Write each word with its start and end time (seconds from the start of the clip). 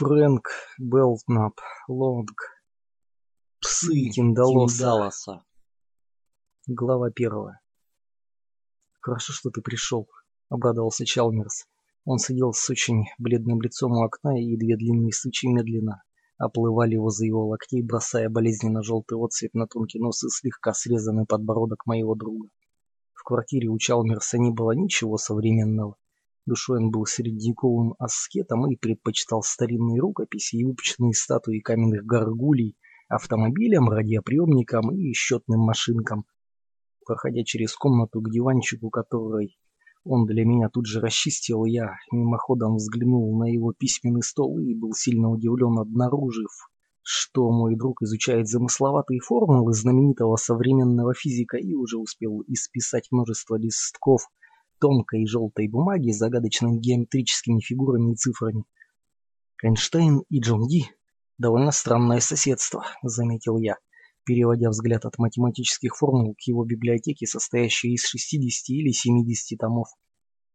Фрэнк 0.00 0.48
Белкнап, 0.78 1.60
Лонг. 1.86 2.40
Псы 3.60 4.08
Тиндалоса. 4.08 4.78
Тиндалоса. 4.78 5.44
Глава 6.66 7.10
первая. 7.10 7.60
«Хорошо, 9.00 9.34
что 9.34 9.50
ты 9.50 9.60
пришел»,— 9.60 10.08
обрадовался 10.48 11.04
Чалмерс. 11.04 11.66
Он 12.06 12.16
сидел 12.16 12.54
с 12.54 12.70
очень 12.70 13.08
бледным 13.18 13.60
лицом 13.60 13.92
у 13.92 14.02
окна, 14.02 14.40
и 14.40 14.56
две 14.56 14.78
длинные 14.78 15.12
сучи 15.12 15.48
медленно 15.48 16.02
оплывали 16.38 16.96
возле 16.96 17.26
его 17.28 17.48
локтей, 17.48 17.82
бросая 17.82 18.30
болезненно 18.30 18.82
желтый 18.82 19.22
отцвет 19.22 19.52
на 19.52 19.66
тонкий 19.66 19.98
нос 19.98 20.24
и 20.24 20.30
слегка 20.30 20.72
срезанный 20.72 21.26
подбородок 21.26 21.84
моего 21.84 22.14
друга. 22.14 22.48
В 23.12 23.22
квартире 23.22 23.68
у 23.68 23.76
Чалмерса 23.76 24.38
не 24.38 24.50
было 24.50 24.72
ничего 24.72 25.18
современного. 25.18 25.96
Душой 26.46 26.78
он 26.78 26.90
был 26.90 27.04
средневековым 27.06 27.94
аскетом 27.98 28.70
и 28.70 28.76
предпочитал 28.76 29.42
старинные 29.42 30.00
рукописи 30.00 30.56
и 30.56 30.64
выпущенные 30.64 31.12
статуи 31.12 31.60
каменных 31.60 32.04
горгулей 32.04 32.76
автомобилям, 33.08 33.90
радиоприемникам 33.90 34.90
и 34.94 35.12
счетным 35.12 35.60
машинкам. 35.60 36.24
Проходя 37.04 37.44
через 37.44 37.74
комнату 37.74 38.20
к 38.20 38.30
диванчику, 38.30 38.88
который 38.88 39.58
он 40.04 40.24
для 40.26 40.44
меня 40.46 40.68
тут 40.70 40.86
же 40.86 41.00
расчистил, 41.00 41.64
я 41.64 41.96
мимоходом 42.10 42.76
взглянул 42.76 43.38
на 43.38 43.44
его 43.44 43.72
письменный 43.72 44.22
стол 44.22 44.58
и 44.58 44.74
был 44.74 44.94
сильно 44.94 45.28
удивлен, 45.28 45.78
обнаружив, 45.78 46.50
что 47.02 47.50
мой 47.50 47.76
друг 47.76 48.00
изучает 48.02 48.48
замысловатые 48.48 49.20
формулы 49.20 49.74
знаменитого 49.74 50.36
современного 50.36 51.12
физика 51.14 51.58
и 51.58 51.74
уже 51.74 51.98
успел 51.98 52.42
исписать 52.46 53.08
множество 53.10 53.56
листков 53.56 54.22
тонкой 54.80 55.26
желтой 55.26 55.68
бумаги 55.68 56.10
с 56.10 56.18
загадочными 56.18 56.78
геометрическими 56.78 57.60
фигурами 57.60 58.12
и 58.12 58.16
цифрами. 58.16 58.64
Эйнштейн 59.62 60.24
и 60.28 60.40
Джон 60.40 60.66
Ди– 60.66 60.86
довольно 61.38 61.72
странное 61.72 62.20
соседство, 62.20 62.84
заметил 63.02 63.56
я, 63.58 63.76
переводя 64.24 64.68
взгляд 64.68 65.06
от 65.06 65.18
математических 65.18 65.96
формул 65.96 66.34
к 66.34 66.42
его 66.42 66.64
библиотеке, 66.64 67.26
состоящей 67.26 67.94
из 67.94 68.06
60 68.06 68.68
или 68.68 68.92
70 68.92 69.58
томов. 69.58 69.88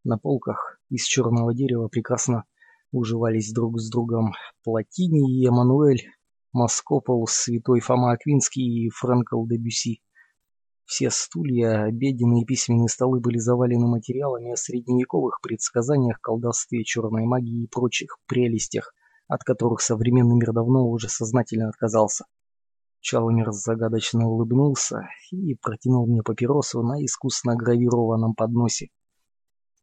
На 0.04 0.16
полках 0.16 0.80
из 0.88 1.04
черного 1.04 1.52
дерева 1.52 1.88
прекрасно 1.88 2.44
уживались 2.92 3.52
друг 3.52 3.80
с 3.80 3.90
другом 3.90 4.34
Платини 4.62 5.40
и 5.40 5.46
Эммануэль, 5.46 6.08
Маскопол, 6.52 7.26
Святой 7.26 7.80
Фома 7.80 8.12
Аквинский 8.12 8.86
и 8.86 8.88
Фрэнкл 8.90 9.44
де 9.46 9.56
Бюсси. 9.56 10.00
Все 10.86 11.10
стулья, 11.10 11.82
обеденные 11.82 12.42
и 12.42 12.46
письменные 12.46 12.88
столы 12.88 13.18
были 13.18 13.38
завалены 13.38 13.88
материалами 13.88 14.52
о 14.52 14.56
средневековых 14.56 15.40
предсказаниях, 15.42 16.20
колдовстве, 16.20 16.84
черной 16.84 17.24
магии 17.24 17.64
и 17.64 17.66
прочих 17.66 18.18
прелестях, 18.26 18.94
от 19.26 19.42
которых 19.42 19.80
современный 19.80 20.36
мир 20.36 20.52
давно 20.52 20.88
уже 20.88 21.08
сознательно 21.08 21.68
отказался. 21.68 22.26
Чалмерс 23.00 23.64
загадочно 23.64 24.28
улыбнулся 24.28 25.08
и 25.32 25.56
протянул 25.56 26.06
мне 26.06 26.22
папиросу 26.22 26.82
на 26.82 27.04
искусно 27.04 27.56
гравированном 27.56 28.34
подносе. 28.34 28.90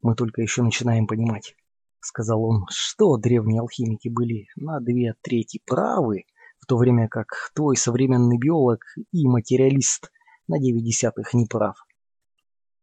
«Мы 0.02 0.16
только 0.16 0.42
еще 0.42 0.64
начинаем 0.64 1.06
понимать»,— 1.06 1.54
сказал 2.00 2.46
он,— 2.46 2.66
«что 2.70 3.18
древние 3.18 3.60
алхимики 3.60 4.08
были 4.08 4.48
на 4.56 4.80
две 4.80 5.16
трети 5.22 5.60
правы, 5.66 6.24
в 6.60 6.66
то 6.66 6.78
время 6.78 7.10
как 7.10 7.52
твой 7.54 7.76
современный 7.76 8.38
биолог 8.38 8.86
и 9.12 9.28
материалист— 9.28 10.10
на 10.48 10.60
девять 10.60 10.84
десятых 10.84 11.34
не 11.34 11.46
прав. 11.46 11.78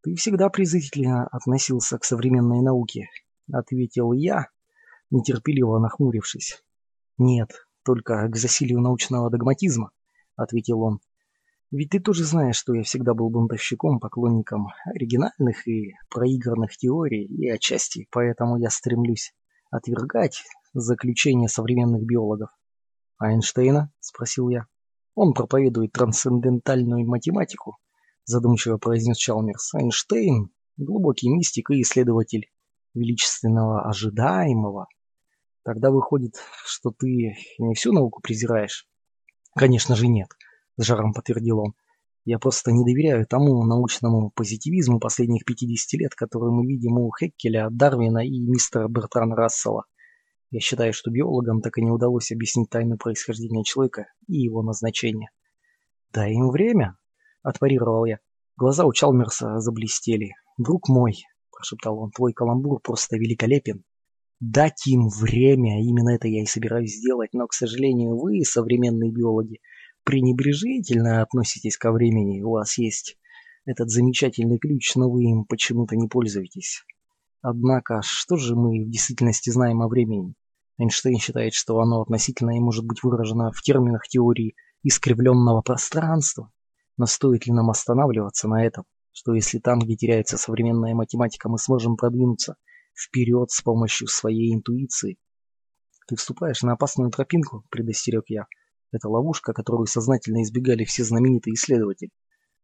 «Ты 0.03 0.15
всегда 0.15 0.49
презрительно 0.49 1.27
относился 1.27 1.99
к 1.99 2.05
современной 2.05 2.63
науке»,— 2.63 3.09
ответил 3.53 4.13
я, 4.13 4.49
нетерпеливо 5.11 5.79
нахмурившись. 5.79 6.63
«Нет, 7.19 7.67
только 7.85 8.27
к 8.29 8.37
засилию 8.37 8.81
научного 8.81 9.31
догматизма»,— 9.31 9.91
ответил 10.37 10.81
он. 10.81 11.01
«Ведь 11.71 11.91
ты 11.91 12.01
тоже 12.01 12.25
знаешь, 12.25 12.57
что 12.57 12.75
я 12.75 12.83
всегда 12.83 13.13
был 13.13 13.29
бунтовщиком, 13.29 14.01
поклонником 14.01 14.69
оригинальных 14.87 15.69
и 15.69 15.95
проигранных 16.09 16.77
теорий, 16.77 17.27
и 17.27 17.49
отчасти 17.51 18.09
поэтому 18.11 18.57
я 18.57 18.71
стремлюсь 18.71 19.35
отвергать 19.71 20.43
заключения 20.73 21.49
современных 21.49 22.05
биологов». 22.05 22.49
«Айнштейна?»— 23.19 23.93
спросил 24.01 24.49
я. 24.49 24.67
Он 25.15 25.33
проповедует 25.33 25.93
трансцендентальную 25.93 27.07
математику, 27.07 27.79
задумчиво 28.25 28.79
произнес 28.79 29.17
Чалмерс. 29.17 29.75
Эйнштейн– 29.75 30.51
глубокий 30.77 31.29
мистик 31.29 31.71
и 31.71 31.83
исследователь 31.83 32.51
величественного 32.95 33.89
ожидаемого. 33.89 34.87
Тогда 35.63 35.91
выходит, 35.91 36.37
что 36.65 36.91
ты 36.91 37.37
не 37.59 37.75
всю 37.75 37.93
науку 37.93 38.21
презираешь? 38.23 38.87
Конечно 39.55 39.95
же 39.97 40.07
нет, 40.07 40.29
с 40.77 40.85
жаром 40.85 41.13
подтвердил 41.13 41.61
он. 41.61 41.75
Я 42.25 42.39
просто 42.39 42.71
не 42.71 42.85
доверяю 42.85 43.27
тому 43.27 43.65
научному 43.65 44.31
позитивизму 44.31 45.01
последних 45.01 45.45
50 45.45 46.01
лет, 46.01 46.15
который 46.15 46.53
мы 46.53 46.67
видим 46.67 46.99
у 46.99 47.11
Хеккеля, 47.11 47.69
Дарвина 47.71 48.25
и 48.25 48.39
мистера 48.39 48.89
Бертрана 48.89 49.35
Рассела. 49.35 49.85
Я 50.51 50.59
считаю, 50.59 50.93
что 50.93 51.13
биологам 51.13 51.61
так 51.61 51.79
и 51.79 51.83
не 51.83 51.93
удалось 51.93 52.33
объяснить 52.33 52.71
тайну 52.71 52.97
происхождения 52.97 53.63
человека 53.63 54.07
и 54.27 54.39
его 54.39 54.63
назначения. 54.63 55.31
«Дай 56.13 56.33
им 56.33 56.51
время»,— 56.51 56.97
отпарировал 57.43 58.05
я. 58.05 58.19
Глаза 58.57 58.85
у 58.85 58.93
Чалмерса 58.93 59.61
заблестели. 59.61 60.33
«Друг 60.59 60.89
мой»,— 60.89 61.23
прошептал 61.53 62.01
он,— 62.01 62.11
«твой 62.17 62.33
каламбур 62.33 62.81
просто 62.81 63.17
великолепен. 63.17 63.85
Дать 64.41 64.89
им 64.89 65.09
время, 65.09 65.85
именно 65.85 66.11
это 66.11 66.27
я 66.27 66.43
и 66.43 66.47
собираюсь 66.47 66.97
сделать, 66.97 67.33
но, 67.33 67.47
к 67.47 67.53
сожалению, 67.53 68.19
вы, 68.19 68.43
современные 68.45 69.13
биологи, 69.13 69.61
пренебрежительно 70.03 71.23
относитесь 71.23 71.77
ко 71.77 71.93
времени. 71.93 72.43
У 72.43 72.51
вас 72.51 72.77
есть 72.77 73.19
этот 73.67 73.91
замечательный 73.91 74.59
ключ, 74.59 74.97
но 74.97 75.09
вы 75.09 75.25
им 75.25 75.45
почему-то 75.45 75.95
не 75.95 76.09
пользуетесь. 76.09 76.83
Однако, 77.43 78.01
что 78.03 78.37
же 78.37 78.57
мы 78.57 78.85
в 78.85 78.91
действительности 78.91 79.51
знаем 79.51 79.83
о 79.83 79.89
времени? 79.89 80.35
Эйнштейн 80.81 81.19
считает, 81.19 81.53
что 81.53 81.79
оно 81.79 82.01
относительно 82.01 82.57
и 82.57 82.61
может 82.61 82.87
быть 82.87 83.03
выражено 83.03 83.53
в 83.53 83.61
терминах 83.61 84.09
теории 84.09 84.55
искривленного 84.83 85.61
пространства. 85.61 86.51
Но 86.97 87.05
стоит 87.05 87.47
ли 87.47 87.53
нам 87.53 87.69
останавливаться 87.69 88.49
на 88.49 88.65
этом? 88.65 88.85
Что 89.13 89.35
если 89.35 89.59
там, 89.59 89.79
где 89.81 89.95
теряется 89.95 90.39
современная 90.39 90.95
математика, 90.95 91.51
мы 91.51 91.59
сможем 91.59 91.97
продвинуться 91.97 92.57
вперед 92.95 93.51
с 93.51 93.61
помощью 93.61 94.09
своей 94.09 94.55
интуиции? 94.55 95.19
Ты 96.09 96.17
вступаешь 96.17 96.63
на 96.63 96.73
опасную 96.73 97.11
тропинку, 97.11 97.63
предостерег 97.71 98.25
я. 98.29 98.47
Это 98.91 99.09
ловушка, 99.11 99.53
которую 99.53 99.87
сознательно 99.87 100.43
избегали 100.43 100.85
все 100.85 101.05
знаменитые 101.05 101.55
исследователи. 101.55 102.11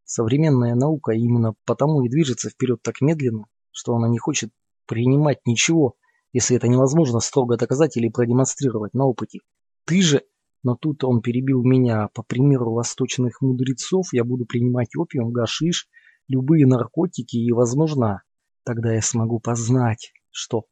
Современная 0.04 0.74
наука 0.74 1.12
именно 1.12 1.54
потому 1.66 2.02
и 2.02 2.08
движется 2.08 2.48
вперед 2.48 2.80
так 2.82 3.02
медленно, 3.02 3.44
что 3.72 3.94
она 3.94 4.08
не 4.08 4.18
хочет 4.18 4.52
принимать 4.86 5.46
ничего, 5.46 5.96
если 6.36 6.54
это 6.54 6.68
невозможно 6.68 7.20
строго 7.20 7.56
доказать 7.56 7.96
или 7.96 8.10
продемонстрировать 8.10 8.92
на 8.92 9.06
опыте. 9.06 9.38
Ты 9.86 10.02
же... 10.02 10.22
Но 10.62 10.76
тут 10.76 11.02
он 11.02 11.22
перебил 11.22 11.62
меня. 11.62 12.08
По 12.12 12.22
примеру 12.22 12.74
восточных 12.74 13.40
мудрецов 13.40 14.08
я 14.12 14.22
буду 14.22 14.44
принимать 14.44 14.94
опиум, 14.96 15.32
гашиш, 15.32 15.88
любые 16.28 16.66
наркотики 16.66 17.36
и, 17.36 17.52
возможно, 17.52 18.22
тогда 18.64 18.92
я 18.92 19.00
смогу 19.00 19.40
познать, 19.40 20.12
что 20.30 20.66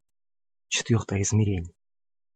четвертое 0.69 1.23
измерение. 1.23 1.73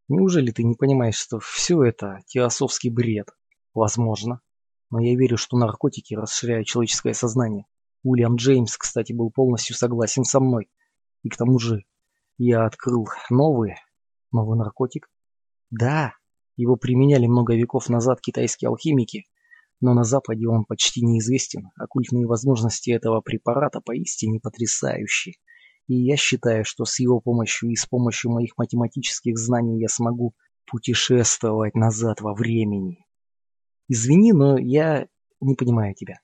Неужели 0.08 0.50
ты 0.50 0.62
не 0.62 0.74
понимаешь, 0.74 1.16
что 1.16 1.38
все 1.38 1.82
это 1.82 2.20
теософский 2.28 2.88
бред? 2.88 3.28
Возможно. 3.74 4.40
Но 4.90 5.00
я 5.02 5.14
верю, 5.14 5.36
что 5.36 5.58
наркотики 5.58 6.14
расширяют 6.14 6.66
человеческое 6.66 7.12
сознание. 7.12 7.66
Уильям 8.02 8.36
Джеймс, 8.36 8.78
кстати, 8.78 9.12
был 9.12 9.30
полностью 9.30 9.76
согласен 9.76 10.24
со 10.24 10.40
мной. 10.40 10.70
И 11.24 11.28
к 11.28 11.36
тому 11.36 11.58
же 11.58 11.82
я 12.38 12.65
открыл 12.65 13.09
новый, 13.31 13.75
новый 14.32 14.56
наркотик. 14.56 15.10
Да, 15.71 16.15
его 16.56 16.76
применяли 16.76 17.26
много 17.26 17.55
веков 17.55 17.88
назад 17.88 18.20
китайские 18.20 18.69
алхимики, 18.69 19.26
но 19.81 19.93
на 19.93 20.05
Западе 20.05 20.49
он 20.49 20.64
почти 20.64 21.05
неизвестен. 21.05 21.70
Оккультные 21.76 22.26
возможности 22.26 22.90
этого 22.90 23.20
препарата 23.20 23.81
поистине 23.81 24.40
потрясающие. 24.40 25.35
И 25.88 25.94
я 25.94 26.17
считаю, 26.17 26.64
что 26.64 26.85
с 26.85 26.99
его 26.99 27.20
помощью 27.20 27.70
и 27.70 27.76
с 27.76 27.87
помощью 27.87 28.31
моих 28.31 28.56
математических 28.56 29.38
знаний 29.38 29.81
я 29.81 29.88
смогу 29.88 30.34
путешествовать 30.67 31.75
назад 31.75 32.20
во 32.20 32.34
времени. 32.34 33.06
Извини, 33.88 34.32
но 34.32 34.58
я 34.58 35.06
не 35.41 35.55
понимаю 35.55 35.94
тебя. 35.94 36.20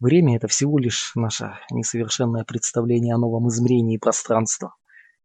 Время– 0.00 0.36
это 0.38 0.48
всего 0.48 0.78
лишь 0.78 1.12
наше 1.16 1.58
несовершенное 1.70 2.44
представление 2.44 3.14
о 3.14 3.18
новом 3.18 3.48
измерении 3.48 3.98
пространства. 3.98 4.74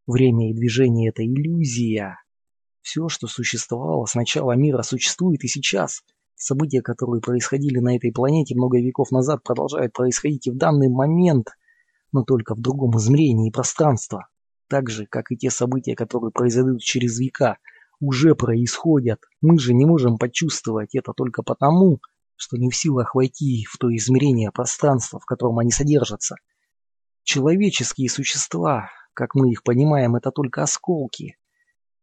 Время 0.05 0.51
и 0.51 0.53
движение– 0.53 1.09
это 1.11 1.25
иллюзия. 1.25 2.17
Все, 2.81 3.07
что 3.07 3.27
существовало 3.27 4.05
с 4.05 4.15
начала 4.15 4.51
мира, 4.53 4.81
существует 4.81 5.43
и 5.43 5.47
сейчас. 5.47 6.01
События, 6.35 6.81
которые 6.81 7.21
происходили 7.21 7.79
на 7.79 7.95
этой 7.95 8.11
планете 8.11 8.55
много 8.55 8.79
веков 8.79 9.11
назад, 9.11 9.43
продолжают 9.43 9.93
происходить 9.93 10.47
и 10.47 10.51
в 10.51 10.57
данный 10.57 10.89
момент, 10.89 11.51
но 12.11 12.23
только 12.23 12.53
в 12.53 12.59
другом 12.59 12.97
измерении 12.97 13.49
пространства. 13.49 14.27
Так 14.67 14.89
же, 14.89 15.05
как 15.05 15.31
и 15.31 15.37
те 15.37 15.49
события, 15.49 15.95
которые 15.95 16.31
произойдут 16.31 16.81
через 16.81 17.17
века, 17.19 17.57
уже 18.01 18.35
происходят. 18.35 19.21
Мы 19.39 19.57
же 19.57 19.73
не 19.73 19.85
можем 19.85 20.17
почувствовать 20.17 20.95
это 20.95 21.13
только 21.13 21.43
потому, 21.43 22.01
что 22.35 22.57
не 22.57 22.69
в 22.69 22.75
силах 22.75 23.15
войти 23.15 23.65
в 23.71 23.77
то 23.77 23.95
измерение 23.95 24.51
пространства, 24.51 25.19
в 25.19 25.25
котором 25.25 25.59
они 25.59 25.71
содержатся. 25.71 26.35
Человеческие 27.23 28.09
существа, 28.09 28.89
как 29.13 29.35
мы 29.35 29.51
их 29.51 29.63
понимаем, 29.63 30.15
это 30.15 30.31
только 30.31 30.63
осколки. 30.63 31.37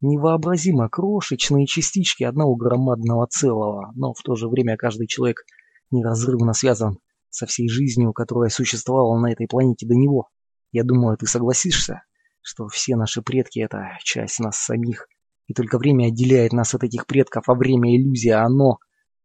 Невообразимо 0.01 0.89
крошечные 0.89 1.67
частички 1.67 2.25
одного 2.25 2.57
громадного 2.57 3.27
целого, 3.27 3.93
но 3.95 4.15
в 4.15 4.23
то 4.23 4.35
же 4.35 4.49
время 4.49 4.77
каждый 4.77 5.07
человек 5.07 5.45
неразрывно 5.91 6.53
связан 6.55 6.99
со 7.29 7.47
всей 7.47 7.69
жизнью, 7.69 8.13
которая 8.13 8.51
существовала 8.51 9.19
на 9.19 9.33
этой 9.33 9.47
планете 9.47 9.87
до 9.87 9.95
него. 9.95 10.29
Я 10.73 10.85
думаю, 10.85 11.17
ты 11.17 11.27
согласишься, 11.27 12.03
что 12.41 12.69
все 12.69 12.97
наши 12.97 13.23
предки– 13.23 13.59
это 13.61 13.99
часть 14.03 14.41
нас 14.41 14.57
самих, 14.57 15.07
и 15.47 15.53
только 15.53 15.79
время 15.79 16.07
отделяет 16.07 16.53
нас 16.53 16.75
от 16.75 16.85
этих 16.85 17.07
предков, 17.07 17.49
а 17.49 17.55
время– 17.55 17.95
иллюзия, 17.97 18.37
а 18.37 18.47
оно 18.47 18.79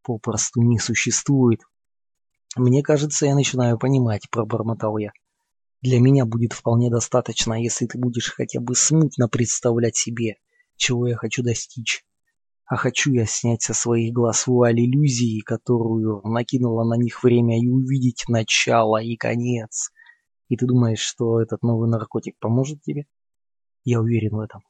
попросту 0.03 0.61
не 0.61 0.79
существует. 0.79 1.61
Мне 2.55 2.83
кажется, 2.83 3.25
я 3.25 3.35
начинаю 3.35 3.77
понимать, 3.77 4.29
пробормотал 4.29 4.97
я. 4.97 5.11
Для 5.85 5.99
меня 5.99 6.25
будет 6.25 6.53
вполне 6.53 6.89
достаточно, 6.89 7.61
если 7.61 7.85
ты 7.85 7.99
будешь 7.99 8.33
хотя 8.33 8.59
бы 8.59 8.73
смутно 8.73 9.29
представлять 9.29 9.95
себе, 9.95 10.37
чего 10.77 11.05
я 11.05 11.15
хочу 11.15 11.43
достичь. 11.43 12.03
А 12.65 12.75
хочу 12.75 13.13
я 13.13 13.27
снять 13.27 13.61
со 13.61 13.75
своих 13.75 14.11
глаз 14.11 14.47
вуаль 14.47 14.79
иллюзии, 14.79 15.41
которую 15.41 16.23
накинула 16.23 16.85
на 16.85 16.95
них 16.99 17.23
время, 17.23 17.61
и 17.61 17.67
увидеть 17.67 18.23
начало 18.27 18.99
и 18.99 19.15
конец. 19.15 19.91
И 20.49 20.57
ты 20.57 20.65
думаешь, 20.65 21.01
что 21.01 21.39
этот 21.39 21.61
новый 21.61 21.87
наркотик 21.87 22.35
поможет 22.39 22.81
тебе? 22.81 23.05
Я 23.83 24.01
уверен 24.01 24.37
в 24.37 24.39
этом. 24.39 24.63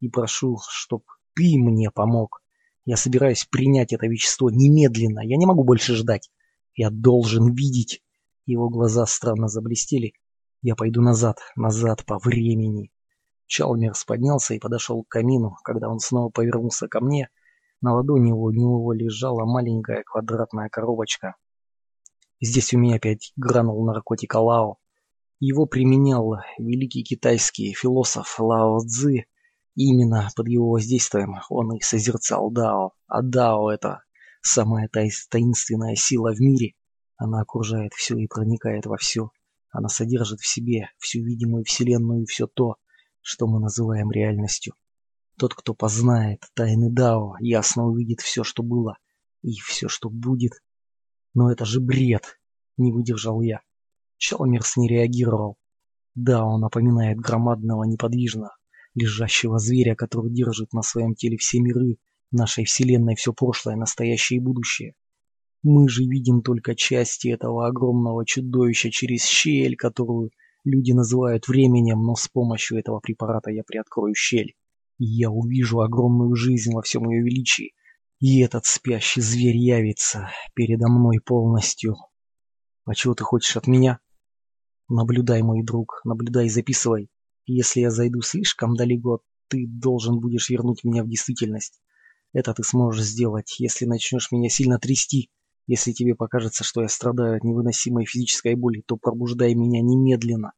И 0.00 0.10
прошу, 0.10 0.58
чтоб 0.68 1.02
ты 1.34 1.56
мне 1.56 1.90
помог. 1.90 2.42
Я 2.84 2.98
собираюсь 2.98 3.46
принять 3.50 3.94
это 3.94 4.06
вещество 4.06 4.50
немедленно. 4.50 5.20
Я 5.20 5.38
не 5.38 5.46
могу 5.46 5.64
больше 5.64 5.94
ждать. 5.94 6.30
Я 6.74 6.90
должен 6.90 7.54
видеть. 7.54 8.02
Его 8.44 8.68
глаза 8.68 9.06
странно 9.06 9.48
заблестели. 9.48 10.12
Я 10.60 10.74
пойду 10.74 11.02
назад, 11.02 11.38
назад 11.54 12.04
по 12.04 12.18
времени. 12.18 12.90
Чалмерс 13.46 14.04
поднялся 14.04 14.54
и 14.54 14.58
подошел 14.58 15.04
к 15.04 15.08
камину. 15.08 15.56
Когда 15.62 15.88
он 15.88 16.00
снова 16.00 16.30
повернулся 16.30 16.88
ко 16.88 17.00
мне, 17.00 17.28
на 17.80 17.94
ладони 17.94 18.32
у 18.32 18.50
него 18.50 18.92
лежала 18.92 19.44
маленькая 19.44 20.02
квадратная 20.04 20.68
коробочка. 20.68 21.36
Здесь 22.40 22.74
у 22.74 22.78
меня 22.78 22.96
опять 22.96 23.32
гранул 23.36 23.84
наркотик 23.86 24.34
Алао. 24.34 24.78
Его 25.38 25.66
применял 25.66 26.38
великий 26.58 27.04
китайский 27.04 27.72
философ 27.72 28.40
Лао 28.40 28.80
Цзы. 28.80 29.26
именно 29.76 30.28
под 30.34 30.48
его 30.48 30.70
воздействием 30.70 31.36
он 31.50 31.76
и 31.76 31.80
созерцал 31.80 32.50
Дао. 32.50 32.94
А 33.06 33.22
Дао– 33.22 33.70
это 33.72 34.02
самая 34.42 34.88
таинственная 34.88 35.94
сила 35.94 36.34
в 36.34 36.40
мире. 36.40 36.74
Она 37.16 37.42
окружает 37.42 37.92
все 37.94 38.16
и 38.18 38.26
проникает 38.26 38.86
во 38.86 38.96
все. 38.96 39.30
Она 39.70 39.88
содержит 39.88 40.40
в 40.40 40.46
себе 40.46 40.90
всю 40.98 41.22
видимую 41.22 41.64
вселенную 41.64 42.22
и 42.22 42.26
все 42.26 42.46
то, 42.46 42.76
что 43.20 43.46
мы 43.46 43.60
называем 43.60 44.10
реальностью. 44.10 44.74
Тот, 45.36 45.54
кто 45.54 45.74
познает 45.74 46.44
тайны 46.54 46.90
Дао, 46.90 47.36
ясно 47.40 47.86
увидит 47.86 48.20
все, 48.20 48.44
что 48.44 48.62
было, 48.62 48.96
и 49.42 49.52
все, 49.60 49.88
что 49.88 50.10
будет. 50.10 50.52
Но 51.34 51.52
это 51.52 51.64
же 51.64 51.80
бред, 51.80 52.40
не 52.76 52.92
выдержал 52.92 53.40
я. 53.40 53.60
Чалмерс 54.16 54.76
не 54.76 54.88
реагировал. 54.88 55.58
Да, 56.14 56.44
он 56.44 56.60
напоминает 56.60 57.18
громадного 57.18 57.84
неподвижно 57.84 58.50
лежащего 58.98 59.58
зверя, 59.58 59.94
который 59.94 60.30
держит 60.30 60.72
на 60.72 60.82
своем 60.82 61.14
теле 61.14 61.36
все 61.36 61.60
миры, 61.60 61.98
нашей 62.30 62.64
вселенной 62.64 63.14
все 63.14 63.32
прошлое, 63.32 63.76
настоящее 63.76 64.38
и 64.38 64.42
будущее. 64.42 64.94
Мы 65.64 65.88
же 65.88 66.04
видим 66.04 66.42
только 66.42 66.76
части 66.76 67.28
этого 67.28 67.66
огромного 67.66 68.24
чудовища 68.24 68.90
через 68.90 69.24
щель, 69.24 69.74
которую 69.74 70.30
люди 70.64 70.92
называют 70.92 71.48
временем, 71.48 72.04
но 72.04 72.14
с 72.14 72.28
помощью 72.28 72.78
этого 72.78 73.00
препарата 73.00 73.50
я 73.50 73.64
приоткрою 73.64 74.14
щель. 74.14 74.54
И 74.98 75.04
я 75.04 75.30
увижу 75.30 75.80
огромную 75.80 76.34
жизнь 76.36 76.72
во 76.72 76.82
всем 76.82 77.08
ее 77.10 77.22
величии. 77.22 77.72
И 78.20 78.40
этот 78.40 78.66
спящий 78.66 79.20
зверь 79.20 79.56
явится 79.56 80.30
передо 80.54 80.88
мной 80.88 81.18
полностью. 81.24 81.96
А 82.84 82.94
чего 82.94 83.14
ты 83.14 83.24
хочешь 83.24 83.56
от 83.56 83.66
меня? 83.66 83.98
Наблюдай, 84.88 85.42
мой 85.42 85.62
друг, 85.62 86.00
наблюдай 86.04 86.46
и 86.46 86.50
записывай. 86.50 87.10
Если 87.46 87.80
я 87.80 87.90
зайду 87.90 88.22
слишком 88.22 88.74
далеко, 88.74 89.22
ты 89.48 89.66
должен 89.66 90.20
будешь 90.20 90.50
вернуть 90.50 90.84
меня 90.84 91.02
в 91.02 91.08
действительность. 91.08 91.80
Это 92.32 92.54
ты 92.54 92.62
сможешь 92.62 93.04
сделать, 93.04 93.58
если 93.58 93.86
начнешь 93.86 94.30
меня 94.30 94.48
сильно 94.48 94.78
трясти. 94.78 95.30
Если 95.68 95.92
тебе 95.92 96.16
покажется, 96.16 96.64
что 96.64 96.82
я 96.82 96.88
страдаю 96.88 97.36
от 97.36 97.44
невыносимой 97.44 98.04
физической 98.04 98.56
боли, 98.56 98.82
то 98.84 98.96
пробуждай 98.96 99.54
меня 99.54 99.80
немедленно. 99.80 100.54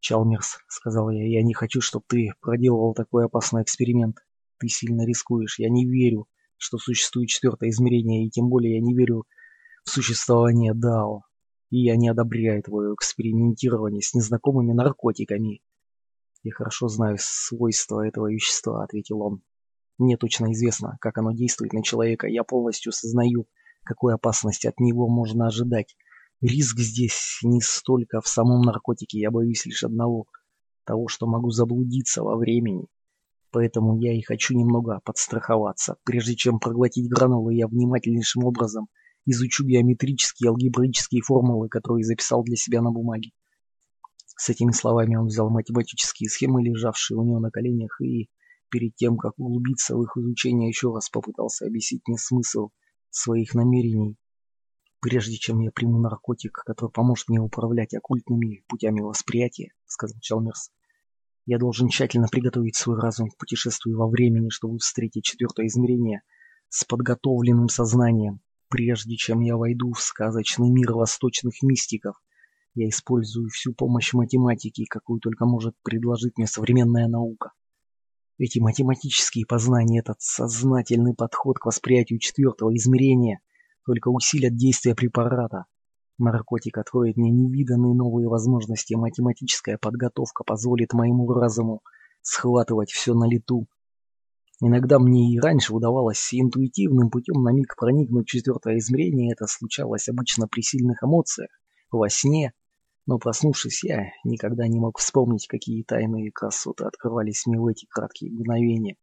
Чалмерс, 0.00 0.60
сказал 0.68 1.10
я, 1.10 1.26
я 1.26 1.42
не 1.42 1.52
хочу, 1.52 1.82
чтобы 1.82 2.06
ты 2.08 2.32
проделывал 2.40 2.94
такой 2.94 3.26
опасный 3.26 3.62
эксперимент. 3.62 4.16
Ты 4.58 4.68
сильно 4.68 5.04
рискуешь. 5.04 5.58
Я 5.58 5.68
не 5.68 5.84
верю, 5.84 6.26
что 6.56 6.78
существует 6.78 7.28
четвертое 7.28 7.68
измерение, 7.68 8.24
и 8.24 8.30
тем 8.30 8.48
более 8.48 8.76
я 8.76 8.80
не 8.80 8.94
верю 8.94 9.26
в 9.84 9.90
существование 9.90 10.72
Дао 10.72 11.24
и 11.70 11.80
я 11.82 11.96
не 11.96 12.08
одобряю 12.08 12.62
твое 12.62 12.94
экспериментирование 12.94 14.02
с 14.02 14.14
незнакомыми 14.14 14.72
наркотиками. 14.72 15.60
Я 16.42 16.52
хорошо 16.52 16.88
знаю 16.88 17.16
свойства 17.20 18.06
этого 18.06 18.32
вещества, 18.32 18.84
ответил 18.84 19.20
он. 19.22 19.42
Мне 19.98 20.16
точно 20.16 20.52
известно, 20.52 20.96
как 21.00 21.18
оно 21.18 21.32
действует 21.32 21.72
на 21.72 21.82
человека. 21.82 22.26
Я 22.28 22.44
полностью 22.44 22.92
сознаю, 22.92 23.48
какой 23.88 24.14
опасности 24.14 24.66
от 24.66 24.78
него 24.78 25.08
можно 25.08 25.46
ожидать. 25.46 25.96
Риск 26.42 26.78
здесь 26.78 27.40
не 27.42 27.60
столько 27.62 28.20
в 28.20 28.28
самом 28.28 28.60
наркотике, 28.60 29.18
я 29.18 29.30
боюсь 29.30 29.64
лишь 29.66 29.82
одного– 29.82 30.26
того, 30.84 31.08
что 31.08 31.26
могу 31.26 31.50
заблудиться 31.50 32.22
во 32.22 32.36
времени. 32.36 32.86
Поэтому 33.50 33.98
я 33.98 34.12
и 34.12 34.22
хочу 34.22 34.54
немного 34.54 35.00
подстраховаться. 35.04 35.96
Прежде 36.04 36.34
чем 36.34 36.58
проглотить 36.60 37.08
гранулы, 37.10 37.54
я 37.54 37.66
внимательнейшим 37.66 38.44
образом 38.44 38.88
изучу 39.26 39.64
геометрические 39.64 40.46
и 40.46 40.48
алгебраические 40.48 41.22
формулы, 41.22 41.68
которые 41.68 42.04
записал 42.04 42.42
для 42.42 42.56
себя 42.56 42.80
на 42.82 42.90
бумаге. 42.90 43.30
С 44.36 44.48
этими 44.48 44.72
словами 44.72 45.16
он 45.16 45.26
взял 45.26 45.50
математические 45.50 46.30
схемы, 46.30 46.62
лежавшие 46.62 47.18
у 47.18 47.24
него 47.24 47.40
на 47.40 47.50
коленях, 47.50 48.00
и 48.00 48.30
перед 48.70 48.94
тем, 48.96 49.16
как 49.16 49.38
углубиться 49.38 49.96
в 49.96 50.02
их 50.02 50.16
изучение, 50.16 50.68
еще 50.68 50.92
раз 50.94 51.10
попытался 51.10 51.66
объяснить 51.66 52.02
мне 52.06 52.16
смысл 52.18 52.70
своих 53.10 53.54
намерений. 53.54 54.16
«Прежде 55.00 55.36
чем 55.36 55.60
я 55.60 55.70
приму 55.70 56.00
наркотик, 56.00 56.62
который 56.66 56.90
поможет 56.90 57.28
мне 57.28 57.40
управлять 57.40 57.94
оккультными 57.94 58.64
путями 58.68 59.00
восприятия»,— 59.00 59.72
сказал 59.86 60.18
Чалмерс,— 60.20 60.70
«я 61.46 61.58
должен 61.58 61.88
тщательно 61.88 62.26
приготовить 62.28 62.76
свой 62.76 62.98
разум 62.98 63.30
к 63.30 63.36
путешествию 63.36 63.96
во 63.96 64.08
времени, 64.08 64.48
чтобы 64.50 64.78
встретить 64.78 65.24
четвертое 65.24 65.66
измерение 65.66 66.22
с 66.68 66.84
подготовленным 66.84 67.68
сознанием. 67.68 68.40
Прежде 68.68 69.16
чем 69.16 69.40
я 69.40 69.56
войду 69.56 69.92
в 69.92 70.00
сказочный 70.00 70.68
мир 70.68 70.92
восточных 70.92 71.62
мистиков, 71.62 72.16
я 72.74 72.88
использую 72.88 73.48
всю 73.48 73.72
помощь 73.72 74.12
математики, 74.12 74.84
какую 74.84 75.20
только 75.20 75.46
может 75.46 75.74
предложить 75.82 76.36
мне 76.36 76.46
современная 76.46 77.08
наука. 77.08 77.52
Эти 78.38 78.60
математические 78.60 79.46
познания, 79.46 79.98
этот 79.98 80.20
сознательный 80.20 81.14
подход 81.14 81.58
к 81.58 81.66
восприятию 81.66 82.18
четвертого 82.20 82.74
измерения 82.76 83.40
только 83.84 84.08
усилят 84.08 84.56
действие 84.56 84.94
препарата. 84.94 85.64
Наркотик 86.18 86.78
откроет 86.78 87.16
мне 87.16 87.30
невиданные 87.30 87.94
новые 87.94 88.28
возможности, 88.28 88.94
математическая 88.94 89.76
подготовка 89.76 90.44
позволит 90.44 90.92
моему 90.92 91.32
разуму 91.32 91.82
схватывать 92.22 92.90
все 92.90 93.14
на 93.14 93.28
лету, 93.28 93.66
Иногда 94.60 94.98
мне 94.98 95.32
и 95.32 95.38
раньше 95.38 95.72
удавалось 95.72 96.30
интуитивным 96.32 97.10
путем 97.10 97.42
на 97.44 97.50
миг 97.50 97.76
проникнуть 97.76 98.26
в 98.26 98.30
четвертое 98.30 98.78
измерение, 98.78 99.32
это 99.32 99.46
случалось 99.46 100.08
обычно 100.08 100.48
при 100.48 100.62
сильных 100.62 101.04
эмоциях, 101.04 101.50
во 101.92 102.08
сне, 102.08 102.52
но 103.08 103.18
проснувшись, 103.18 103.84
я 103.84 104.12
никогда 104.22 104.68
не 104.68 104.78
мог 104.78 104.98
вспомнить, 104.98 105.46
какие 105.46 105.82
тайные 105.82 106.30
красоты 106.30 106.84
открывались 106.84 107.46
мне 107.46 107.58
в 107.58 107.66
эти 107.66 107.86
краткие 107.86 108.30
мгновения. 108.30 108.96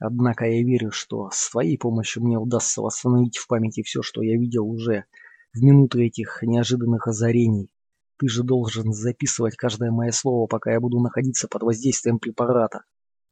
Однако 0.00 0.46
я 0.46 0.64
верю, 0.64 0.90
что 0.90 1.28
с 1.30 1.50
твоей 1.50 1.76
помощью 1.76 2.22
мне 2.24 2.38
удастся 2.38 2.80
восстановить 2.80 3.36
в 3.36 3.46
памяти 3.46 3.82
все, 3.82 4.00
что 4.00 4.22
я 4.22 4.38
видел 4.38 4.66
уже 4.66 5.04
в 5.52 5.62
минуты 5.62 6.06
этих 6.06 6.38
неожиданных 6.40 7.06
озарений. 7.06 7.70
Ты 8.16 8.28
же 8.28 8.42
должен 8.42 8.94
записывать 8.94 9.56
каждое 9.56 9.90
мое 9.90 10.12
слово, 10.12 10.46
пока 10.46 10.72
я 10.72 10.80
буду 10.80 10.98
находиться 11.00 11.46
под 11.46 11.62
воздействием 11.62 12.18
препарата. 12.18 12.84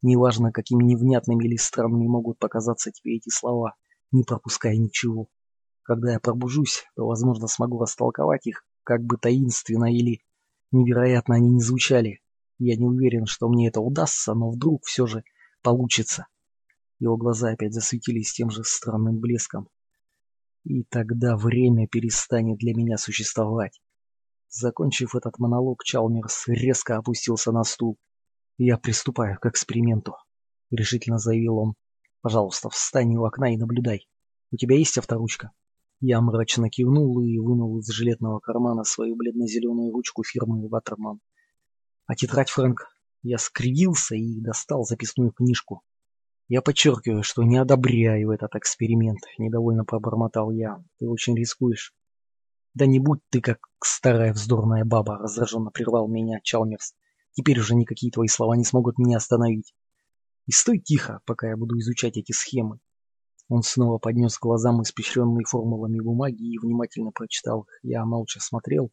Неважно, 0.03 0.53
какими 0.53 0.85
невнятными 0.85 1.47
или 1.47 1.57
странными 1.57 2.07
могут 2.07 2.39
показаться 2.39 2.93
тебе 2.93 3.17
эти 3.17 3.31
слова, 3.31 3.75
не 4.13 4.25
пропускай 4.25 4.77
ничего. 4.77 5.29
Когда 5.81 6.13
я 6.13 6.21
пробужусь, 6.21 6.85
то, 6.95 7.07
возможно, 7.07 7.47
смогу 7.47 7.79
растолковать 7.79 8.47
их, 8.47 8.67
как 8.85 9.03
бы 9.03 9.17
таинственно 9.17 9.93
или 9.93 10.23
невероятно 10.73 11.37
они 11.37 11.51
не 11.51 11.61
звучали. 11.61 12.21
Я 12.59 12.77
не 12.77 12.85
уверен, 12.85 13.27
что 13.27 13.49
мне 13.49 13.69
это 13.69 13.81
удастся, 13.81 14.35
но 14.35 14.51
вдруг 14.51 14.85
все 14.85 15.07
же 15.07 15.25
получится. 15.63 16.27
Его 16.99 17.17
глаза 17.17 17.51
опять 17.51 17.73
засветились 17.73 18.33
тем 18.33 18.51
же 18.51 18.63
странным 18.65 19.19
блеском. 19.19 19.69
И 20.65 20.85
тогда 20.85 21.37
время 21.37 21.89
перестанет 21.89 22.59
для 22.59 22.75
меня 22.75 22.99
существовать. 22.99 23.81
Закончив 24.51 25.15
этот 25.15 25.39
монолог, 25.39 25.85
Чалмерс 25.85 26.49
резко 26.49 26.97
опустился 26.97 27.53
на 27.53 27.65
стул. 27.65 27.99
«Я 28.59 28.77
приступаю 28.77 29.39
к 29.39 29.47
эксперименту»,— 29.47 30.17
решительно 30.71 31.19
заявил 31.19 31.57
он. 31.57 31.75
«Пожалуйста, 32.21 32.69
встань 32.69 33.17
у 33.17 33.25
окна 33.25 33.55
и 33.55 33.57
наблюдай. 33.57 34.07
У 34.51 34.57
тебя 34.57 34.77
есть 34.77 34.99
авторучка?» 34.99 35.53
Я 36.03 36.23
мрачно 36.23 36.71
кивнул 36.71 37.21
и 37.21 37.39
вынул 37.39 37.79
из 37.79 37.87
жилетного 37.89 38.41
кармана 38.41 38.85
свою 38.85 39.17
бледно-зеленую 39.17 39.93
ручку 39.93 40.25
фирмы 40.25 40.67
«Ватерман». 40.67 41.21
«А 42.07 42.15
тетрадь, 42.15 42.49
Фрэнк?» 42.49 42.89
Я 43.23 43.37
скривился 43.37 44.15
и 44.15 44.41
достал 44.41 44.85
записную 44.85 45.31
книжку. 45.31 45.83
«Я 46.49 46.63
подчеркиваю, 46.63 47.23
что 47.23 47.43
не 47.43 47.59
одобряю 47.59 48.31
этот 48.31 48.57
эксперимент»,— 48.57 49.21
недовольно 49.39 49.85
пробормотал 49.85 50.51
я. 50.51 50.83
«Ты 50.99 51.07
очень 51.07 51.37
рискуешь». 51.37 51.95
«Да 52.73 52.87
не 52.87 52.99
будь 52.99 53.21
ты 53.29 53.43
как 53.43 53.59
старая 53.85 54.33
вздорная 54.33 54.87
баба»,— 54.87 55.19
раздраженно 55.21 55.71
прервал 55.71 56.09
меня 56.09 56.41
Чалмерс. 56.43 56.95
«Теперь 57.33 57.61
уже 57.61 57.75
никакие 57.75 58.11
твои 58.11 58.29
слова 58.29 58.57
не 58.57 58.65
смогут 58.65 58.97
меня 58.97 59.19
остановить. 59.19 59.75
И 60.47 60.53
стой 60.53 60.79
тихо, 60.79 61.21
пока 61.27 61.51
я 61.51 61.59
буду 61.59 61.79
изучать 61.79 62.17
эти 62.17 62.33
схемы». 62.33 62.81
Он 63.51 63.65
снова 63.65 63.99
поднес 63.99 64.39
глазам 64.39 64.81
испещренные 64.81 65.45
формулами 65.45 65.99
бумаги 65.99 66.55
и 66.55 66.59
внимательно 66.59 67.11
прочитал 67.11 67.63
их. 67.63 67.81
Я 67.83 68.05
молча 68.05 68.39
смотрел 68.39 68.93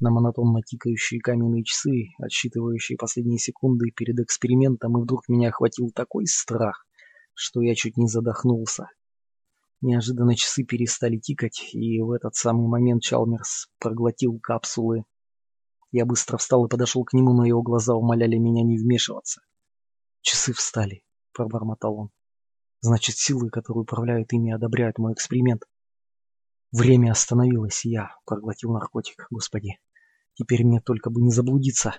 на 0.00 0.10
монотонно 0.10 0.62
тикающие 0.62 1.20
каменные 1.20 1.62
часы, 1.62 2.06
отсчитывающие 2.18 2.96
последние 2.96 3.38
секунды 3.38 3.90
перед 3.94 4.18
экспериментом, 4.18 4.96
и 4.96 5.02
вдруг 5.02 5.28
меня 5.28 5.50
охватил 5.50 5.90
такой 5.90 6.24
страх, 6.26 6.86
что 7.34 7.60
я 7.60 7.74
чуть 7.74 7.98
не 7.98 8.08
задохнулся. 8.08 8.88
Неожиданно 9.82 10.34
часы 10.34 10.64
перестали 10.64 11.18
тикать, 11.18 11.68
и 11.74 12.00
в 12.00 12.12
этот 12.12 12.34
самый 12.34 12.66
момент 12.66 13.02
Чалмерс 13.02 13.68
проглотил 13.78 14.38
капсулы. 14.40 15.04
Я 15.92 16.06
быстро 16.06 16.38
встал 16.38 16.64
и 16.64 16.70
подошел 16.70 17.04
к 17.04 17.12
нему, 17.12 17.34
но 17.34 17.44
его 17.44 17.60
глаза 17.60 17.94
умоляли 17.94 18.38
меня 18.38 18.62
не 18.62 18.78
вмешиваться. 18.78 19.42
«Часы 20.22 20.54
встали»,— 20.54 21.04
пробормотал 21.34 21.94
он. 21.94 22.10
«Значит, 22.80 23.16
силы, 23.16 23.50
которые 23.50 23.82
управляют 23.82 24.32
ими, 24.32 24.52
одобряют 24.52 24.98
мой 24.98 25.12
эксперимент». 25.12 25.64
Время 26.70 27.12
остановилось, 27.12 27.84
и 27.84 27.90
я 27.90 28.14
проглотил 28.26 28.72
наркотик, 28.72 29.26
господи. 29.30 29.78
Теперь 30.34 30.64
мне 30.64 30.80
только 30.80 31.10
бы 31.10 31.20
не 31.22 31.30
заблудиться. 31.30 31.94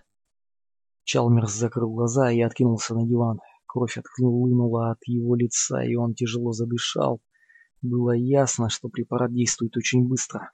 Чалмерс 1.04 1.52
закрыл 1.52 1.92
глаза 1.92 2.32
и 2.32 2.40
откинулся 2.40 2.94
на 2.94 3.06
диван. 3.06 3.40
Кровь 3.66 3.98
отхлынула 3.98 4.92
от 4.92 5.00
его 5.06 5.36
лица, 5.36 5.84
и 5.84 5.96
он 5.96 6.14
тяжело 6.14 6.54
задышал. 6.54 7.22
Было 7.82 8.12
ясно, 8.12 8.70
что 8.70 8.90
препарат 8.90 9.34
действует 9.34 9.76
очень 9.76 10.08
быстро. 10.08 10.52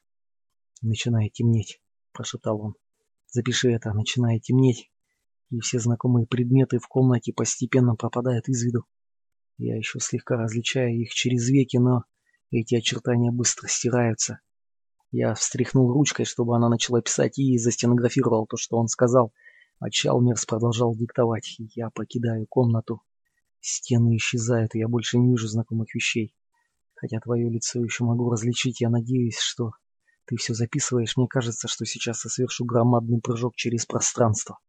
«Начинает 0.82 1.34
темнеть»,— 1.34 1.82
прошептал 2.14 2.62
он. 2.62 2.76
«Запиши 3.28 3.70
это, 3.72 3.94
начинает 3.94 4.44
темнеть, 4.44 4.92
и 5.50 5.60
все 5.60 5.80
знакомые 5.80 6.26
предметы 6.26 6.80
в 6.80 6.88
комнате 6.88 7.34
постепенно 7.34 7.96
пропадают 7.96 8.48
из 8.48 8.64
виду. 8.64 8.86
Я 9.58 9.78
еще 9.78 10.00
слегка 10.00 10.36
различаю 10.36 10.96
их 11.00 11.14
через 11.14 11.50
веки, 11.50 11.78
но 11.78 12.04
эти 12.52 12.76
очертания 12.76 13.32
быстро 13.32 13.68
стираются. 13.68 14.40
Я 15.12 15.34
встряхнул 15.34 15.92
ручкой, 15.92 16.26
чтобы 16.26 16.56
она 16.56 16.70
начала 16.70 17.02
писать, 17.02 17.38
и 17.40 17.58
застенографировал 17.58 18.48
то, 18.48 18.58
что 18.58 18.78
он 18.78 18.88
сказал— 18.88 19.34
а 19.80 19.90
Чалмерс 19.90 20.46
продолжал 20.46 20.96
диктовать. 20.96 21.56
Я 21.76 21.90
покидаю 21.90 22.48
комнату. 22.48 23.02
Стены 23.60 24.16
исчезают, 24.18 24.76
и 24.76 24.80
я 24.80 24.88
больше 24.88 25.18
не 25.18 25.32
вижу 25.32 25.48
знакомых 25.48 25.94
вещей. 25.94 26.36
Хотя 26.96 27.20
твое 27.20 27.50
лицо 27.50 27.84
еще 27.84 28.04
могу 28.04 28.30
различить, 28.30 28.80
я 28.80 28.90
надеюсь, 28.90 29.38
что 29.38 29.72
ты 30.26 30.38
все 30.38 30.54
записываешь. 30.54 31.18
Мне 31.18 31.28
кажется, 31.28 31.68
что 31.68 31.86
сейчас 31.86 32.24
я 32.26 32.30
совершу 32.30 32.64
громадный 32.66 33.20
прыжок 33.20 33.56
через 33.56 33.86
пространство. 33.86 34.60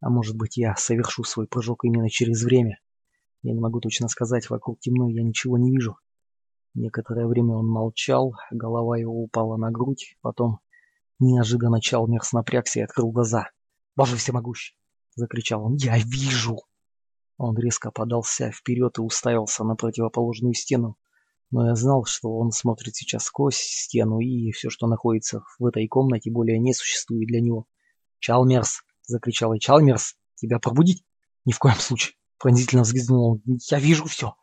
А 0.00 0.10
может 0.10 0.36
быть, 0.36 0.56
я 0.56 0.76
совершу 0.76 1.24
свой 1.24 1.46
прыжок 1.46 1.84
именно 1.84 2.08
через 2.08 2.42
время. 2.42 2.78
Я 3.42 3.52
не 3.52 3.60
могу 3.60 3.80
точно 3.80 4.08
сказать, 4.08 4.50
вокруг 4.50 4.80
темно, 4.80 5.08
я 5.08 5.22
ничего 5.22 5.58
не 5.58 5.70
вижу. 5.70 5.96
Некоторое 6.74 7.26
время 7.26 7.54
он 7.54 7.66
молчал, 7.66 8.34
голова 8.50 8.96
его 8.96 9.22
упала 9.22 9.56
на 9.56 9.70
грудь, 9.70 10.16
потом 10.20 10.60
неожиданно 11.18 11.80
Чалмерс 11.80 12.32
напрягся 12.32 12.80
и 12.80 12.82
открыл 12.82 13.10
глаза. 13.10 13.50
Боже 13.96 14.16
всемогущий!»— 14.16 14.76
закричал 15.14 15.64
он. 15.64 15.76
«Я 15.76 15.98
вижу!» 15.98 16.60
Он 17.36 17.56
резко 17.58 17.90
подался 17.90 18.50
вперед 18.50 18.98
и 18.98 19.00
уставился 19.02 19.64
на 19.64 19.74
противоположную 19.74 20.54
стену. 20.54 20.96
Но 21.50 21.66
я 21.66 21.74
знал, 21.74 22.04
что 22.04 22.36
он 22.36 22.52
смотрит 22.52 22.94
сейчас 22.94 23.24
сквозь 23.24 23.56
стену, 23.56 24.20
и 24.20 24.52
все, 24.52 24.70
что 24.70 24.86
находится 24.86 25.42
в 25.58 25.66
этой 25.66 25.88
комнате, 25.88 26.30
более 26.30 26.58
не 26.58 26.72
существует 26.72 27.26
для 27.26 27.40
него. 27.40 27.66
«Чалмерс!»— 28.20 28.82
закричал 29.02 29.52
я. 29.54 29.58
«Чалмерс! 29.58 30.16
Тебя 30.36 30.58
пробудить?» 30.58 31.04
«Ни 31.44 31.52
в 31.52 31.58
коем 31.58 31.76
случае!»— 31.76 32.14
пронзительно 32.40 32.82
взглянул. 32.82 33.40
«Я 33.70 33.78
вижу 33.78 34.06
все!» 34.06 34.34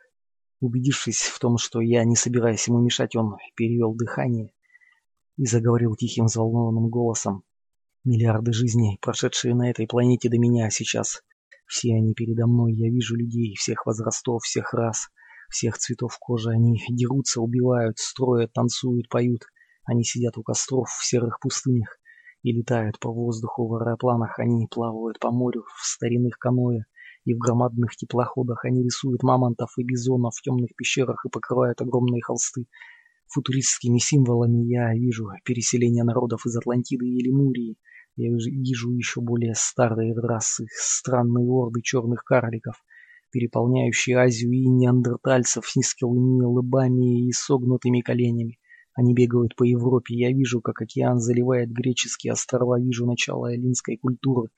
Убедившись 0.60 1.22
в 1.22 1.38
том, 1.40 1.58
что 1.58 1.82
я 1.82 2.04
не 2.04 2.16
собираюсь 2.16 2.68
ему 2.68 2.80
мешать, 2.80 3.16
он 3.16 3.36
перевел 3.56 3.94
дыхание 3.94 4.54
и 5.36 5.46
заговорил 5.46 5.96
тихим 5.96 6.26
взволнованным 6.26 6.90
голосом. 6.90 7.44
Миллиарды 8.04 8.54
жизней, 8.54 8.98
прошедшие 9.02 9.54
на 9.54 9.70
этой 9.70 9.86
планете 9.86 10.30
до 10.30 10.40
меня 10.40 10.70
сейчас. 10.70 11.22
Все 11.68 11.94
они 11.94 12.14
передо 12.14 12.48
мной, 12.48 12.74
я 12.74 12.90
вижу 12.90 13.16
людей, 13.16 13.56
всех 13.56 13.86
возрастов, 13.86 14.44
всех 14.44 14.74
рас, 14.74 15.10
всех 15.50 15.78
цветов 15.78 16.18
кожи. 16.20 16.50
Они 16.50 16.80
дерутся, 16.90 17.42
убивают, 17.42 18.00
строят, 18.00 18.54
танцуют, 18.54 19.10
поют. 19.10 19.44
Они 19.84 20.04
сидят 20.04 20.38
у 20.38 20.44
костров 20.44 20.90
в 20.90 21.06
серых 21.06 21.40
пустынях 21.40 22.00
и 22.42 22.52
летают 22.52 23.00
по 23.00 23.12
воздуху 23.12 23.68
в 23.68 23.76
аэропланах. 23.76 24.40
Они 24.40 24.66
плавают 24.68 25.20
по 25.20 25.32
морю 25.32 25.66
в 25.78 25.86
старинных 25.86 26.40
каноэ 26.40 26.86
и 27.28 27.34
в 27.34 27.40
громадных 27.40 27.96
теплоходах. 27.96 28.64
Они 28.64 28.84
рисуют 28.84 29.22
мамонтов 29.22 29.72
и 29.78 29.84
бизонов 29.84 30.36
в 30.36 30.42
темных 30.42 30.70
пещерах 30.76 31.26
и 31.26 31.30
покрывают 31.30 31.82
огромные 31.82 32.22
холсты 32.22 32.68
футуристскими 33.28 33.98
символами. 33.98 34.66
Я 34.66 34.94
вижу 34.94 35.28
переселение 35.44 36.06
народов 36.06 36.46
из 36.46 36.56
Атлантиды 36.56 37.06
и 37.06 37.22
Лемурии, 37.22 37.78
я 38.16 38.32
вижу 38.32 38.92
еще 38.94 39.22
более 39.22 39.54
старые 39.56 40.16
расы, 40.16 40.66
странные 40.72 41.48
орды 41.48 41.82
черных 41.84 42.24
карликов, 42.24 42.84
переполняющие 43.32 44.18
Азию 44.18 44.54
и 44.54 44.66
неандертальцев 44.68 45.68
с 45.68 45.76
низкими 45.76 46.44
лбами 46.44 47.28
и 47.28 47.32
согнутыми 47.34 48.00
коленями. 48.00 48.58
Они 48.96 49.14
бегают 49.14 49.56
по 49.56 49.64
Европе. 49.64 50.16
Я 50.16 50.32
вижу, 50.32 50.62
как 50.62 50.82
океан 50.82 51.20
заливает 51.20 51.70
греческие 51.70 52.34
острова, 52.34 52.80
вижу 52.80 53.06
начало 53.06 53.54
эллинской 53.54 53.98
культуры. 53.98 54.50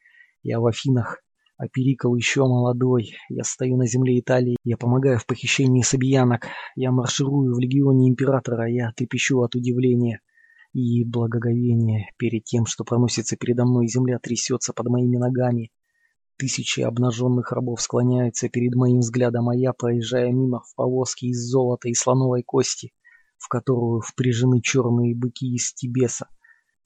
Я 0.43 0.61
в 0.61 0.65
Афинах, 0.67 1.21
а 1.59 1.67
Перикл 1.67 2.15
еще 2.15 2.45
молодой. 2.45 3.11
Я 3.27 3.43
стою 3.43 3.75
на 3.75 3.85
земле 3.85 4.17
Италии, 4.17 4.55
я 4.63 4.77
помогаю 4.77 5.19
в 5.19 5.25
похищении 5.25 5.81
сабиянок. 5.81 6.47
Я 6.77 6.91
марширую 6.91 7.53
в 7.53 7.59
легионе 7.59 8.07
императора, 8.07 8.71
я 8.71 8.93
трепещу 8.95 9.41
от 9.41 9.55
удивления 9.55 10.21
и 10.71 11.03
благоговение 11.03 12.11
перед 12.17 12.45
тем, 12.45 12.65
что 12.65 12.85
проносится 12.85 13.35
передо 13.35 13.65
мной, 13.65 13.87
земля 13.87 14.19
трясется 14.19 14.71
под 14.71 14.87
моими 14.87 15.17
ногами. 15.17 15.71
Тысячи 16.37 16.79
обнаженных 16.79 17.51
рабов 17.51 17.81
склоняются 17.81 18.47
перед 18.47 18.73
моим 18.75 18.99
взглядом, 18.99 19.49
а 19.49 19.55
я, 19.55 19.73
проезжая 19.73 20.31
мимо 20.31 20.61
в 20.61 20.73
повозке 20.75 21.27
из 21.27 21.39
золота 21.39 21.89
и 21.89 21.93
слоновой 21.93 22.43
кости, 22.43 22.93
в 23.37 23.49
которую 23.49 23.99
впряжены 23.99 24.61
черные 24.61 25.13
быки 25.13 25.53
из 25.53 25.73
Тибеса, 25.73 26.29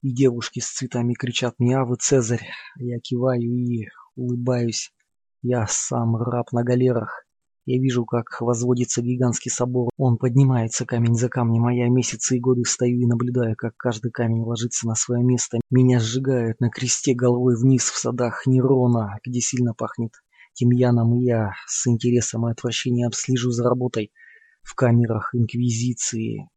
и 0.02 0.12
девушки 0.12 0.60
с 0.62 0.72
цветами 0.72 1.14
кричат 1.14 1.54
мне 1.60 1.78
«А 1.78 1.86
вы, 1.86 1.98
Цезарь!» 2.00 2.48
Я 2.78 3.00
киваю 3.00 3.44
и 3.44 3.86
улыбаюсь. 4.16 4.92
Я 5.42 5.66
сам 5.68 6.16
раб 6.16 6.52
на 6.52 6.64
галерах, 6.64 7.26
я 7.66 7.80
вижу, 7.80 8.04
как 8.06 8.42
возводится 8.42 9.02
гигантский 9.02 9.50
собор. 9.50 9.90
Он 9.98 10.18
поднимается 10.18 10.86
камень 10.86 11.16
за 11.16 11.30
камнем, 11.30 11.66
а 11.66 11.74
я 11.74 11.88
месяцы 11.88 12.36
и 12.36 12.40
годы 12.40 12.66
стою 12.66 13.00
и 13.00 13.06
наблюдаю, 13.06 13.56
как 13.56 13.78
каждый 13.78 14.12
камень 14.12 14.42
ложится 14.42 14.86
на 14.86 14.96
свое 14.96 15.24
место. 15.24 15.60
Меня 15.70 16.02
сжигают 16.02 16.60
на 16.60 16.70
кресте 16.70 17.14
головой 17.14 17.56
вниз 17.56 17.90
в 17.90 17.98
садах 17.98 18.46
Нерона, 18.46 19.18
где 19.26 19.40
сильно 19.40 19.74
пахнет 19.74 20.12
тимьяном, 20.52 21.16
и 21.16 21.24
я 21.24 21.54
с 21.66 21.88
интересом 21.88 22.48
и 22.48 22.52
отвращением 22.52 23.14
слежу 23.14 23.52
за 23.52 23.64
работой 23.64 24.12
в 24.62 24.76
камерах 24.76 25.34
Инквизиции. 25.34 26.50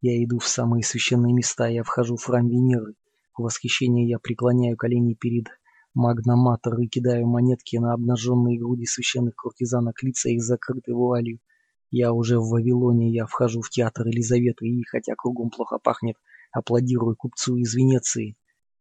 Я 0.00 0.22
иду 0.24 0.40
в 0.40 0.48
самые 0.48 0.82
священные 0.82 1.32
места, 1.32 1.68
я 1.68 1.84
вхожу 1.84 2.16
в 2.16 2.24
храм 2.24 2.48
Венеры. 2.48 2.94
В 3.38 3.42
восхищении 3.42 4.08
я 4.08 4.18
преклоняю 4.18 4.76
колени 4.76 5.14
перед 5.14 5.46
магноматор 5.94 6.78
и 6.80 6.86
кидаю 6.86 7.26
монетки 7.26 7.76
на 7.76 7.92
обнаженные 7.92 8.58
груди 8.58 8.84
священных 8.84 9.36
куртизанок, 9.36 10.02
лица 10.02 10.28
их 10.28 10.42
закрыты 10.42 10.92
вуалью. 10.92 11.38
Я 11.90 12.12
уже 12.12 12.38
в 12.40 12.48
Вавилоне, 12.48 13.12
я 13.12 13.26
вхожу 13.26 13.60
в 13.62 13.70
театр 13.70 14.08
Елизаветы 14.08 14.66
и, 14.66 14.82
хотя 14.84 15.14
кругом 15.16 15.50
плохо 15.50 15.78
пахнет, 15.78 16.16
аплодирую 16.52 17.14
купцу 17.16 17.56
из 17.56 17.74
Венеции. 17.74 18.36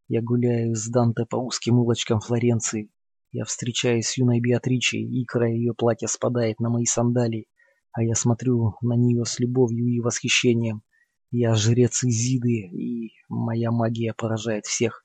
Я 0.07 0.21
гуляю 0.21 0.75
с 0.75 0.87
Данте 0.87 1.25
по 1.29 1.37
узким 1.37 1.79
улочкам 1.79 2.19
Флоренции. 2.19 2.89
Я 3.31 3.45
встречаюсь 3.45 4.07
с 4.07 4.17
юной 4.17 4.39
Беатричей, 4.39 5.23
икра 5.23 5.47
ее 5.47 5.73
платья 5.73 6.07
спадает 6.07 6.59
на 6.59 6.69
мои 6.69 6.85
сандалии. 6.85 7.47
а 7.91 8.03
я 8.03 8.15
смотрю 8.15 8.75
на 8.81 8.95
нее 8.95 9.23
с 9.25 9.39
любовью 9.39 9.87
и 9.87 9.99
восхищением. 9.99 10.81
Я 11.29 11.53
жрец 11.55 12.03
Изиды, 12.03 12.67
и 12.71 13.11
моя 13.29 13.71
магия 13.71 14.13
поражает 14.15 14.65
всех. 14.65 15.03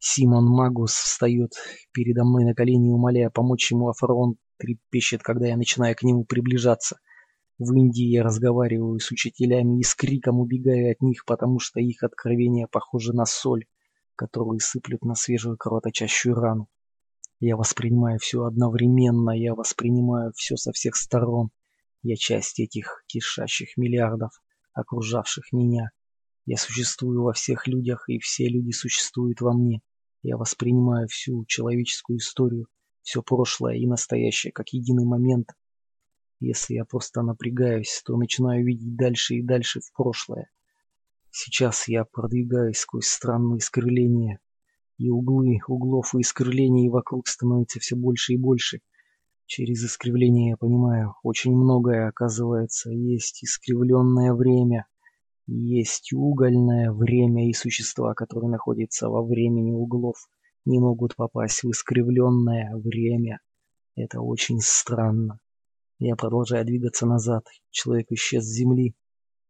Симон 0.00 0.46
Магус 0.46 0.92
встает 0.92 1.54
передо 1.92 2.24
мной 2.24 2.44
на 2.44 2.54
колени, 2.54 2.90
умоляя 2.90 3.30
помочь 3.30 3.72
ему, 3.72 3.88
а 3.88 3.94
фараон 3.94 4.36
трепещет, 4.56 5.22
когда 5.22 5.48
я 5.48 5.56
начинаю 5.56 5.96
к 5.96 6.02
нему 6.02 6.24
приближаться. 6.24 6.98
В 7.58 7.72
Индии 7.74 8.06
я 8.06 8.22
разговариваю 8.22 9.00
с 9.00 9.10
учителями 9.10 9.80
и 9.80 9.82
с 9.82 9.96
криком 9.96 10.38
убегаю 10.38 10.92
от 10.92 11.00
них, 11.00 11.24
потому 11.24 11.58
что 11.58 11.80
их 11.80 12.04
откровения 12.04 12.68
похожи 12.68 13.12
на 13.12 13.26
соль, 13.26 13.66
которую 14.14 14.60
сыплют 14.60 15.04
на 15.04 15.16
свежую 15.16 15.56
кровоточащую 15.56 16.36
рану. 16.36 16.68
Я 17.40 17.56
воспринимаю 17.56 18.20
все 18.20 18.44
одновременно, 18.44 19.30
я 19.30 19.54
воспринимаю 19.54 20.32
все 20.36 20.56
со 20.56 20.72
всех 20.72 20.94
сторон. 20.94 21.50
Я 22.02 22.14
часть 22.14 22.60
этих 22.60 23.04
кишащих 23.08 23.76
миллиардов, 23.76 24.30
окружавших 24.72 25.52
меня. 25.52 25.90
Я 26.46 26.56
существую 26.56 27.24
во 27.24 27.32
всех 27.32 27.66
людях, 27.66 28.08
и 28.08 28.20
все 28.20 28.48
люди 28.48 28.70
существуют 28.70 29.40
во 29.40 29.52
мне. 29.52 29.82
Я 30.22 30.36
воспринимаю 30.36 31.08
всю 31.08 31.44
человеческую 31.46 32.18
историю, 32.18 32.66
все 33.02 33.22
прошлое 33.22 33.76
и 33.76 33.86
настоящее, 33.86 34.52
как 34.52 34.70
единый 34.70 35.04
момент. 35.04 35.52
Если 36.40 36.74
я 36.74 36.84
просто 36.84 37.22
напрягаюсь, 37.22 38.02
то 38.04 38.16
начинаю 38.16 38.64
видеть 38.64 38.96
дальше 38.96 39.36
и 39.36 39.42
дальше 39.42 39.80
в 39.80 39.92
прошлое. 39.92 40.50
Сейчас 41.30 41.88
я 41.88 42.04
продвигаюсь 42.04 42.78
сквозь 42.78 43.06
странные 43.06 43.58
искривления, 43.58 44.40
и 44.98 45.10
углы 45.10 45.60
углов 45.68 46.14
и 46.14 46.20
искривлений 46.20 46.88
вокруг 46.88 47.28
становятся 47.28 47.78
все 47.78 47.94
больше 47.96 48.34
и 48.34 48.36
больше. 48.36 48.80
Через 49.46 49.84
искривление 49.84 50.50
я 50.50 50.56
понимаю, 50.56 51.14
очень 51.22 51.54
многое 51.54 52.08
оказывается. 52.08 52.90
Есть 52.90 53.44
искривленное 53.44 54.34
время, 54.34 54.86
есть 55.48 56.12
угольное 56.12 56.92
время 56.92 57.48
и 57.48 57.54
существа, 57.54 58.14
которые 58.14 58.50
находятся 58.50 59.08
во 59.08 59.24
времени 59.24 59.72
углов, 59.72 60.16
не 60.66 60.78
могут 60.78 61.16
попасть 61.16 61.62
в 61.62 61.70
искривленное 61.70 62.76
время. 62.76 63.40
Это 63.96 64.20
очень 64.20 64.60
странно. 64.60 65.40
Я 65.98 66.16
продолжаю 66.16 66.66
двигаться 66.66 67.06
назад. 67.06 67.46
Человек 67.70 68.12
исчез 68.12 68.44
с 68.44 68.54
земли. 68.54 68.94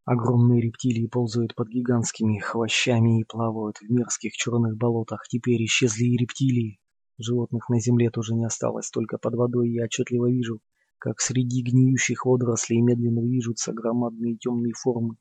Огромные 0.04 0.62
рептилии 0.62 1.06
ползают 1.08 1.54
под 1.56 1.68
гигантскими 1.68 2.38
хвощами 2.38 3.20
и 3.20 3.24
плавают 3.24 3.78
в 3.78 3.90
мерзких 3.90 4.32
черных 4.32 4.76
болотах. 4.76 5.26
Теперь 5.28 5.64
исчезли 5.64 6.04
и 6.04 6.16
рептилии. 6.16 6.78
Животных 7.18 7.68
на 7.68 7.80
земле 7.80 8.10
тоже 8.10 8.34
не 8.34 8.44
осталось, 8.44 8.88
только 8.90 9.18
под 9.18 9.34
водой 9.34 9.70
я 9.70 9.84
отчетливо 9.84 10.30
вижу, 10.30 10.60
как 10.98 11.20
среди 11.20 11.62
гниющих 11.62 12.24
водорослей 12.24 12.80
медленно 12.80 13.20
движутся 13.20 13.72
громадные 13.72 14.36
темные 14.36 14.72
формы, 14.72 15.16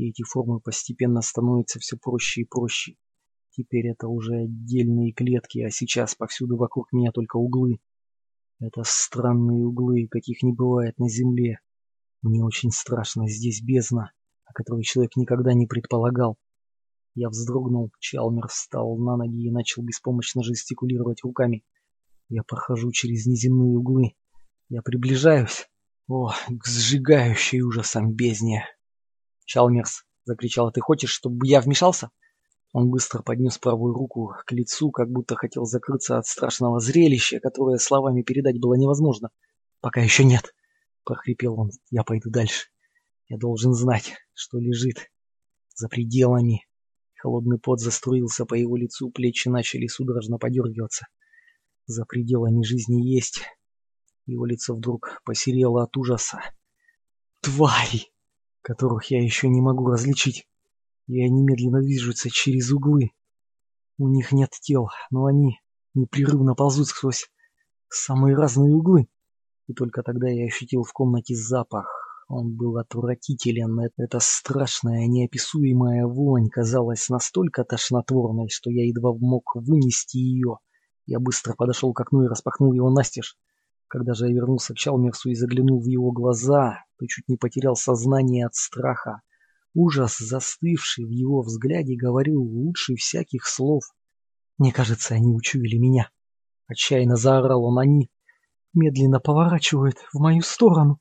и 0.00 0.08
эти 0.08 0.22
формы 0.22 0.60
постепенно 0.60 1.20
становятся 1.20 1.78
все 1.78 1.96
проще 1.98 2.42
и 2.42 2.44
проще. 2.44 2.94
Теперь 3.50 3.88
это 3.88 4.08
уже 4.08 4.44
отдельные 4.44 5.12
клетки, 5.12 5.60
а 5.60 5.70
сейчас 5.70 6.14
повсюду 6.14 6.56
вокруг 6.56 6.90
меня 6.92 7.10
только 7.12 7.36
углы. 7.36 7.80
Это 8.60 8.82
странные 8.84 9.66
углы, 9.66 10.08
каких 10.10 10.42
не 10.42 10.52
бывает 10.52 10.98
на 10.98 11.08
земле. 11.08 11.60
Мне 12.22 12.42
очень 12.42 12.70
страшно, 12.70 13.28
здесь 13.28 13.60
бездна, 13.60 14.12
о 14.46 14.54
которой 14.54 14.84
человек 14.84 15.16
никогда 15.16 15.52
не 15.52 15.66
предполагал. 15.66 16.38
Я 17.14 17.28
вздрогнул, 17.28 17.90
Чалмер 17.98 18.48
встал 18.48 18.96
на 18.96 19.16
ноги 19.16 19.46
и 19.46 19.50
начал 19.50 19.82
беспомощно 19.82 20.42
жестикулировать 20.42 21.22
руками. 21.22 21.62
Я 22.30 22.42
прохожу 22.42 22.90
через 22.92 23.26
неземные 23.26 23.76
углы. 23.76 24.12
Я 24.70 24.80
приближаюсь. 24.80 25.68
О, 26.08 26.32
к 26.48 26.66
сжигающей 26.66 27.60
ужасом 27.60 28.12
бездне. 28.12 28.64
«Чалмерс!»— 29.50 30.04
закричал. 30.24 30.70
«Ты 30.70 30.80
хочешь, 30.80 31.10
чтобы 31.10 31.46
я 31.46 31.60
вмешался?» 31.60 32.10
Он 32.72 32.88
быстро 32.88 33.22
поднес 33.22 33.58
правую 33.58 33.92
руку 33.92 34.32
к 34.46 34.52
лицу, 34.52 34.92
как 34.92 35.10
будто 35.10 35.34
хотел 35.34 35.64
закрыться 35.64 36.18
от 36.18 36.26
страшного 36.26 36.78
зрелища, 36.78 37.40
которое 37.40 37.78
словами 37.78 38.22
передать 38.22 38.60
было 38.60 38.74
невозможно. 38.74 39.30
«Пока 39.80 40.00
еще 40.00 40.24
нет!»— 40.24 40.54
прохрипел 41.04 41.58
он. 41.58 41.70
«Я 41.90 42.04
пойду 42.04 42.30
дальше. 42.30 42.68
Я 43.28 43.38
должен 43.38 43.74
знать, 43.74 44.14
что 44.34 44.58
лежит 44.58 45.10
за 45.74 45.88
пределами 45.88 46.64
Холодный 47.20 47.58
пот 47.58 47.80
заструился 47.80 48.46
по 48.46 48.54
его 48.54 48.78
лицу, 48.78 49.10
плечи 49.10 49.48
начали 49.48 49.86
судорожно 49.88 50.38
подергиваться. 50.38 51.06
За 51.84 52.06
пределами 52.06 52.62
жизни 52.62 53.02
есть. 53.02 53.42
Его 54.24 54.46
лицо 54.46 54.74
вдруг 54.74 55.20
посерело 55.26 55.82
от 55.82 55.94
ужаса. 55.98 56.40
Твари, 57.40 58.10
которых 58.62 59.10
я 59.10 59.22
еще 59.22 59.48
не 59.48 59.60
могу 59.60 59.86
различить. 59.86 60.48
И 61.06 61.22
они 61.22 61.42
медленно 61.42 61.80
движутся 61.80 62.30
через 62.30 62.70
углы. 62.70 63.10
У 63.98 64.08
них 64.08 64.32
нет 64.32 64.50
тел, 64.60 64.88
но 65.10 65.26
они 65.26 65.60
непрерывно 65.94 66.54
ползут 66.54 66.88
сквозь 66.88 67.28
самые 67.88 68.36
разные 68.36 68.74
углы. 68.74 69.08
И 69.66 69.74
только 69.74 70.02
тогда 70.02 70.28
я 70.28 70.46
ощутил 70.46 70.82
в 70.84 70.92
комнате 70.92 71.34
запах, 71.34 72.00
он 72.30 72.54
был 72.54 72.78
отвратителен. 72.78 73.90
Эта 73.96 74.20
страшная, 74.20 75.08
неописуемая 75.08 76.06
вонь 76.06 76.48
казалась 76.48 77.08
настолько 77.08 77.64
тошнотворной, 77.64 78.48
что 78.48 78.70
я 78.70 78.86
едва 78.86 79.12
мог 79.12 79.56
вынести 79.56 80.18
ее. 80.18 80.58
Я 81.06 81.18
быстро 81.18 81.54
подошел 81.54 81.92
к 81.92 82.00
окну 82.00 82.22
и 82.22 82.28
распахнул 82.28 82.72
его 82.72 82.88
настежь. 82.88 83.36
Когда 83.90 84.14
же 84.14 84.28
я 84.28 84.32
вернулся 84.32 84.72
к 84.72 84.76
Чалмерсу 84.76 85.30
и 85.30 85.34
заглянул 85.34 85.80
в 85.80 85.86
его 85.86 86.12
глаза, 86.12 86.84
то 86.96 87.06
чуть 87.08 87.28
не 87.28 87.36
потерял 87.36 87.74
сознание 87.74 88.46
от 88.46 88.54
страха. 88.54 89.22
Ужас, 89.74 90.16
застывший 90.16 91.06
в 91.06 91.10
его 91.10 91.42
взгляде, 91.42 91.96
говорил 91.96 92.40
лучше 92.40 92.94
всяких 92.94 93.44
слов. 93.48 93.82
Мне 94.58 94.72
кажется, 94.72 95.14
они 95.14 95.34
учуяли 95.34 95.76
меня. 95.76 96.08
Отчаянно 96.68 97.16
заорал 97.16 97.64
он, 97.64 97.80
они 97.80 98.12
медленно 98.74 99.18
поворачивают 99.18 99.96
в 100.12 100.20
мою 100.20 100.42
сторону. 100.42 101.00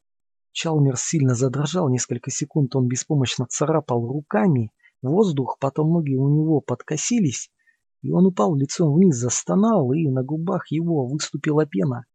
Чалмерс 0.51 1.03
сильно 1.03 1.35
задрожал 1.35 1.89
несколько 1.89 2.31
секунд, 2.31 2.75
он 2.75 2.87
беспомощно 2.87 3.45
царапал 3.45 4.07
руками 4.07 4.71
воздух, 5.03 5.57
потом 5.59 5.93
ноги 5.93 6.15
у 6.15 6.27
него 6.27 6.59
подкосились, 6.59 7.51
и 8.01 8.09
он 8.11 8.25
упал 8.25 8.55
лицом 8.55 8.95
вниз, 8.95 9.15
застонал, 9.15 9.93
и 9.93 10.09
на 10.09 10.23
губах 10.23 10.71
его 10.71 11.05
выступила 11.05 11.67
пена. 11.67 12.05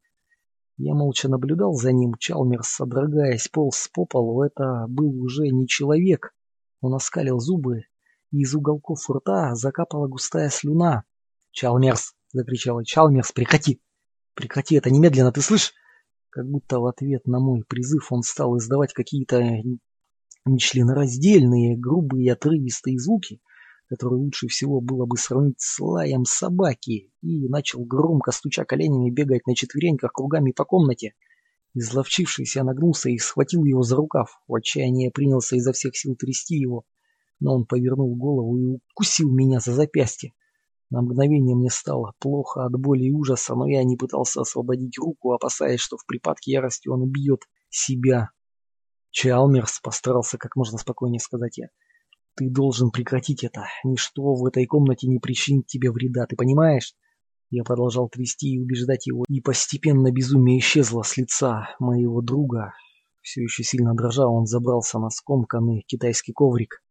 Я 0.77 0.95
молча 0.95 1.29
наблюдал 1.29 1.75
за 1.75 1.93
ним, 1.93 2.15
Чалмерс, 2.19 2.69
содрогаясь, 2.69 3.47
полз 3.49 3.89
по 3.93 4.07
полу, 4.07 4.43
это 4.43 4.87
был 4.89 5.23
уже 5.23 5.49
не 5.49 5.69
человек. 5.69 6.35
Он 6.81 6.95
оскалил 6.95 7.39
зубы, 7.39 7.83
и 8.33 8.41
из 8.41 8.55
уголков 8.55 9.09
рта 9.09 9.55
закапала 9.55 10.09
густая 10.09 10.51
слюна. 10.51 11.05
«Чалмерс!»— 11.53 12.15
закричал 12.33 12.83
«Чалмерс, 12.83 13.31
прекрати! 13.31 13.81
Прекрати 14.35 14.75
это 14.75 14.91
немедленно, 14.91 15.31
ты 15.31 15.43
слышишь?» 15.43 15.75
Как 16.31 16.49
будто 16.49 16.81
в 16.81 16.87
ответ 16.87 17.25
на 17.29 17.39
мой 17.39 17.63
призыв 17.63 18.11
он 18.11 18.23
стал 18.23 18.59
издавать 18.59 18.93
какие-то 18.93 19.41
нечленораздельные, 20.45 21.79
грубые, 21.79 22.33
отрывистые 22.33 22.99
звуки, 22.99 23.41
которые 23.89 24.21
лучше 24.21 24.49
всего 24.49 24.81
было 24.81 25.07
бы 25.07 25.17
сравнить 25.17 25.61
с 25.61 25.79
лаем 25.81 26.25
собаки, 26.25 27.13
и 27.23 27.49
начал 27.49 27.85
громко, 27.85 28.33
стуча 28.33 28.65
коленями, 28.65 29.11
бегать 29.11 29.47
на 29.47 29.55
четвереньках 29.55 30.13
кругами 30.13 30.53
по 30.53 30.65
комнате. 30.65 31.15
Изловчившись, 31.75 32.57
я 32.57 32.65
нагнулся 32.65 33.11
и 33.11 33.19
схватил 33.19 33.65
его 33.65 33.83
за 33.83 33.97
рукав. 33.97 34.41
В 34.47 34.55
отчаянии 34.55 35.11
принялся 35.11 35.57
изо 35.57 35.73
всех 35.73 35.97
сил 35.97 36.15
трясти 36.15 36.57
его, 36.57 36.85
но 37.41 37.55
он 37.55 37.67
повернул 37.67 38.15
голову 38.15 38.57
и 38.57 38.79
укусил 38.93 39.31
меня 39.33 39.61
за 39.61 39.73
запястье. 39.73 40.33
На 40.91 41.03
мгновение 41.03 41.57
мне 41.57 41.71
стало 41.71 42.13
плохо 42.21 42.65
от 42.65 42.73
боли 42.79 43.05
и 43.05 43.11
ужаса, 43.11 43.55
но 43.57 43.67
я 43.67 43.83
не 43.83 43.97
пытался 43.97 44.43
освободить 44.43 44.97
руку, 44.99 45.33
опасаясь, 45.33 45.81
что 45.81 45.97
в 45.97 46.07
припадке 46.07 46.53
ярости 46.53 46.89
он 46.89 47.03
убьет 47.03 47.41
себя. 47.69 48.31
Чалмерс 49.11 49.81
постарался 49.81 50.39
как 50.39 50.55
можно 50.57 50.79
спокойнее 50.79 51.21
сказать 51.21 51.59
я. 51.59 51.69
Ты 52.37 52.51
должен 52.51 52.91
прекратить 52.91 53.45
это. 53.45 53.67
Ничто 53.85 54.35
в 54.35 54.45
этой 54.47 54.67
комнате 54.67 55.07
не 55.07 55.19
причинит 55.19 55.67
тебе 55.67 55.93
вреда, 55.93 56.27
ты 56.27 56.35
понимаешь? 56.35 56.95
Я 57.51 57.63
продолжал 57.63 58.09
трясти 58.09 58.55
и 58.55 58.59
убеждать 58.59 59.07
его, 59.07 59.25
и 59.29 59.41
постепенно 59.41 60.11
безумие 60.11 60.59
исчезло 60.59 61.03
с 61.03 61.17
лица 61.17 61.69
моего 61.79 62.21
друга. 62.21 62.73
Все 63.21 63.43
еще 63.43 63.63
сильно 63.63 63.95
дрожа, 63.95 64.27
он 64.27 64.47
забрался 64.47 64.99
на 64.99 65.11
скомканный 65.11 65.85
китайский 65.87 66.33
коврик. 66.33 66.83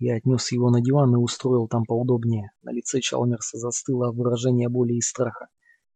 Я 0.00 0.16
отнес 0.16 0.50
его 0.50 0.70
на 0.70 0.80
диван 0.80 1.14
и 1.14 1.18
устроил 1.18 1.68
там 1.68 1.84
поудобнее. 1.84 2.50
На 2.62 2.72
лице 2.72 3.00
Чалмерса 3.00 3.58
застыло 3.58 4.10
выражение 4.10 4.68
боли 4.68 4.94
и 4.94 5.00
страха. 5.00 5.46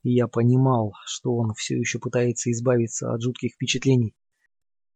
И 0.04 0.12
я 0.12 0.28
понимал, 0.28 0.92
что 1.06 1.34
он 1.34 1.54
все 1.54 1.76
еще 1.76 1.98
пытается 1.98 2.52
избавиться 2.52 3.12
от 3.12 3.22
жутких 3.22 3.54
впечатлений. 3.54 4.14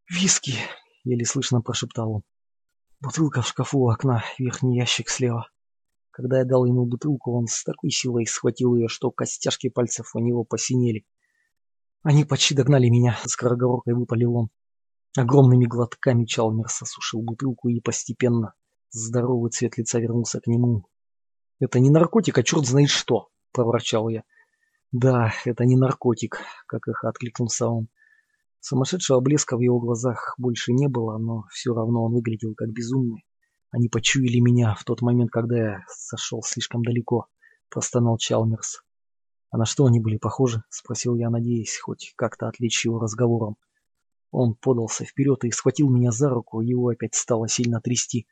«Виски!»— 0.08 0.54
еле 1.04 1.24
слышно 1.24 1.62
прошептал 1.62 2.12
он. 2.12 2.22
«Бутылка 3.00 3.42
в 3.42 3.46
шкафу 3.46 3.78
у 3.78 3.90
окна, 3.90 4.24
верхний 4.38 4.76
ящик 4.76 5.08
слева». 5.08 5.48
Когда 6.10 6.38
я 6.38 6.44
дал 6.44 6.64
ему 6.64 6.84
бутылку, 6.84 7.32
он 7.32 7.46
с 7.46 7.62
такой 7.62 7.90
силой 7.90 8.26
схватил 8.26 8.74
ее, 8.74 8.88
что 8.88 9.12
костяшки 9.12 9.68
пальцев 9.68 10.16
у 10.16 10.18
него 10.18 10.42
посинели. 10.42 11.06
«Они 12.02 12.24
почти 12.24 12.56
догнали 12.56 12.88
меня»,— 12.88 13.16
скороговоркой 13.24 13.94
выпалил 13.94 14.34
он. 14.34 14.48
Огромными 15.16 15.64
глотками 15.64 16.24
Чалмерс 16.24 16.82
осушил 16.82 17.22
бутылку 17.22 17.68
и 17.68 17.80
постепенно 17.80 18.54
здоровый 18.90 19.52
цвет 19.52 19.78
лица 19.78 20.00
вернулся 20.00 20.40
к 20.40 20.48
нему. 20.48 20.86
«Это 21.60 21.78
не 21.78 21.90
наркотик, 21.90 22.36
а 22.38 22.42
черт 22.42 22.66
знает 22.66 22.90
что!»– 22.90 23.28
проворчал 23.52 24.08
я. 24.08 24.24
«Да, 24.90 25.32
это 25.44 25.64
не 25.64 25.76
наркотик»,– 25.76 26.40
как 26.66 26.88
их 26.88 27.04
откликнулся 27.04 27.68
он. 27.68 27.88
Сумасшедшего 28.60 29.20
блеска 29.20 29.56
в 29.56 29.60
его 29.60 29.78
глазах 29.78 30.34
больше 30.36 30.72
не 30.72 30.88
было, 30.88 31.18
но 31.18 31.44
все 31.50 31.72
равно 31.72 32.04
он 32.04 32.12
выглядел 32.12 32.54
как 32.54 32.70
безумный. 32.70 33.24
Они 33.70 33.88
почуяли 33.88 34.38
меня 34.40 34.74
в 34.74 34.84
тот 34.84 35.02
момент, 35.02 35.30
когда 35.30 35.56
я 35.56 35.84
сошел 35.88 36.42
слишком 36.42 36.82
далеко, 36.82 37.26
простонал 37.68 38.16
Чалмерс. 38.18 38.82
А 39.50 39.58
на 39.58 39.64
что 39.64 39.86
они 39.86 40.00
были 40.00 40.18
похожи? 40.18 40.62
Спросил 40.68 41.14
я, 41.16 41.30
надеясь 41.30 41.78
хоть 41.78 42.12
как-то 42.16 42.48
отвлечь 42.48 42.84
его 42.84 42.98
разговором. 42.98 43.56
Он 44.30 44.54
подался 44.54 45.04
вперед 45.04 45.44
и 45.44 45.50
схватил 45.50 45.88
меня 45.88 46.10
за 46.10 46.28
руку, 46.28 46.60
его 46.60 46.88
опять 46.88 47.14
стало 47.14 47.48
сильно 47.48 47.80
трясти. 47.80 48.26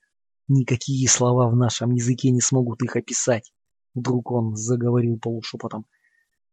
Никакие 0.48 1.08
слова 1.08 1.48
в 1.48 1.56
нашем 1.56 1.92
языке 1.92 2.30
не 2.30 2.40
смогут 2.40 2.82
их 2.82 2.96
описать. 2.96 3.52
Вдруг 3.94 4.30
он 4.30 4.56
заговорил 4.56 5.18
полушепотом. 5.18 5.86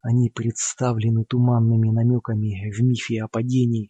Они 0.04 0.30
представлены 0.30 1.24
туманными 1.24 1.90
намеками 1.90 2.70
в 2.70 2.84
мифе 2.84 3.24
о 3.24 3.30
падении, 3.30 3.90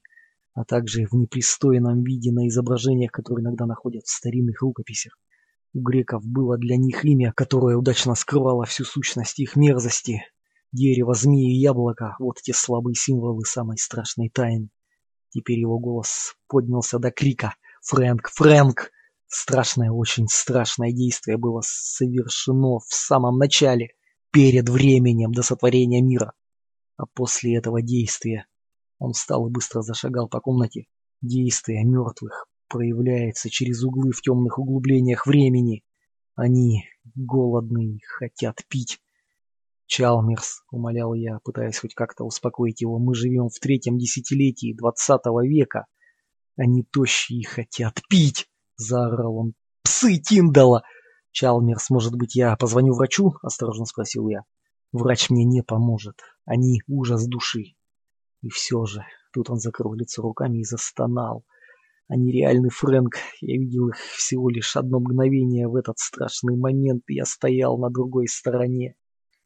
а 0.53 0.63
также 0.63 1.07
в 1.07 1.13
непристойном 1.13 2.03
виде 2.03 2.31
на 2.31 2.47
изображениях, 2.47 3.11
которые 3.11 3.43
иногда 3.43 3.65
находят 3.65 4.05
в 4.05 4.11
старинных 4.11 4.61
рукописях. 4.61 5.17
У 5.73 5.81
греков 5.81 6.23
было 6.23 6.55
для 6.59 6.77
них 6.77 7.03
имя, 7.03 7.33
которое 7.35 7.75
удачно 7.77 8.13
скрывало 8.13 8.65
всю 8.65 8.83
сущность 8.83 9.39
их 9.39 9.55
мерзости. 9.55 10.21
Дерево, 10.71 11.15
змеи 11.15 11.51
и 11.51 11.59
яблоко– 11.59 12.15
вот 12.19 12.39
те 12.43 12.53
слабые 12.53 12.93
символы 12.93 13.43
самой 13.43 13.79
страшной 13.79 14.29
тайны. 14.29 14.69
Теперь 15.29 15.59
его 15.59 15.79
голос 15.79 16.35
поднялся 16.47 16.99
до 16.99 17.09
крика 17.09 17.55
«Фрэнк! 17.81 18.29
Фрэнк!» 18.29 18.91
Страшное, 19.25 19.89
очень 19.89 20.27
страшное 20.29 20.91
действие 20.91 21.37
было 21.37 21.61
совершено 21.63 22.77
в 22.77 22.93
самом 22.93 23.39
начале, 23.39 23.93
перед 24.33 24.67
временем 24.67 25.31
до 25.31 25.43
сотворения 25.43 26.01
мира. 26.01 26.33
А 26.97 27.05
после 27.05 27.55
этого 27.55 27.81
действия 27.81 28.47
он 28.97 29.13
встал 29.13 29.47
и 29.47 29.51
быстро 29.51 29.81
зашагал 29.83 30.27
по 30.27 30.41
комнате. 30.41 30.87
Действие 31.21 31.85
мертвых 31.85 32.47
проявляется 32.67 33.49
через 33.49 33.83
углы 33.83 34.11
в 34.11 34.21
темных 34.21 34.57
углублениях 34.57 35.27
времени. 35.27 35.83
Они 36.35 36.83
голодные, 37.15 37.99
хотят 38.07 38.65
пить. 38.67 38.99
«Чалмерс»,— 39.85 40.63
умолял 40.71 41.13
я, 41.13 41.37
пытаясь 41.43 41.77
хоть 41.77 41.93
как-то 41.93 42.23
успокоить 42.23 42.81
его,— 42.81 42.97
«мы 42.99 43.13
живем 43.13 43.49
в 43.49 43.59
третьем 43.59 43.99
десятилетии 43.99 44.73
двадцатого 44.73 45.45
века. 45.45 45.85
Они 46.55 46.83
тощие 46.83 47.45
хотят 47.45 48.01
пить!»— 48.09 48.49
заорал 48.77 49.37
он. 49.37 49.53
«Псы 49.83 50.17
Тиндала!» 50.17 50.83
«Чалмерс, 51.33 51.89
может 51.89 52.15
быть, 52.15 52.35
я 52.35 52.55
позвоню 52.55 52.93
врачу?»— 52.93 53.33
осторожно 53.41 53.85
спросил 53.85 54.29
я. 54.29 54.43
«Врач 54.91 55.31
мне 55.31 55.43
не 55.43 55.63
поможет. 55.63 56.21
Они 56.45 56.81
ужас 56.87 57.25
души». 57.25 57.73
И 58.43 58.49
все 58.49 58.85
же, 58.85 59.03
тут 59.33 59.49
он 59.49 59.57
закрыл 59.57 59.95
лицо 59.95 60.21
руками 60.21 60.59
и 60.59 60.63
застонал. 60.63 61.43
Они 62.07 62.31
реальный 62.31 62.69
Фрэнк. 62.69 63.15
Я 63.41 63.57
видел 63.57 63.89
их 63.89 63.95
всего 63.95 64.47
лишь 64.49 64.75
одно 64.75 64.99
мгновение 64.99 65.67
в 65.67 65.75
этот 65.75 65.97
страшный 65.97 66.55
момент, 66.55 67.03
я 67.07 67.25
стоял 67.25 67.79
на 67.79 67.89
другой 67.89 68.27
стороне. 68.27 68.95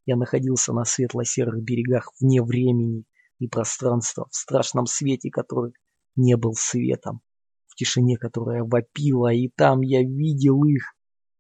Я 0.06 0.18
находился 0.18 0.74
на 0.74 0.84
светло-серых 0.84 1.64
берегах 1.64 2.12
вне 2.20 2.44
времени 2.44 3.06
и 3.40 3.48
пространства, 3.48 4.28
в 4.30 4.36
страшном 4.36 4.88
свете, 4.88 5.30
который 5.30 5.72
не 6.18 6.36
был 6.36 6.54
светом, 6.54 7.22
в 7.68 7.76
тишине, 7.76 8.18
которая 8.18 8.64
вопила, 8.64 9.32
и 9.32 9.48
там 9.48 9.82
я 9.82 10.02
видел 10.02 10.66
их. 10.66 10.97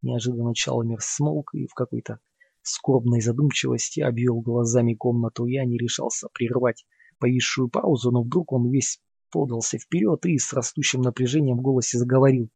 Неожиданно 0.07 0.55
Чалмер 0.55 1.01
смолк 1.01 1.53
и 1.53 1.67
в 1.67 1.73
какой-то 1.73 2.19
скорбной 2.61 3.19
задумчивости 3.19 3.99
обвел 3.99 4.39
глазами 4.39 4.93
комнату. 4.93 5.47
Я 5.47 5.65
не 5.65 5.77
решался 5.77 6.29
прервать 6.33 6.85
повисшую 7.19 7.67
паузу, 7.67 8.11
но 8.11 8.23
вдруг 8.23 8.53
он 8.53 8.69
весь 8.69 9.01
подался 9.31 9.77
вперед 9.77 10.25
и 10.25 10.37
с 10.37 10.53
растущим 10.53 11.01
напряжением 11.01 11.57
в 11.57 11.61
голосе 11.61 11.97
заговорил. 11.97 12.49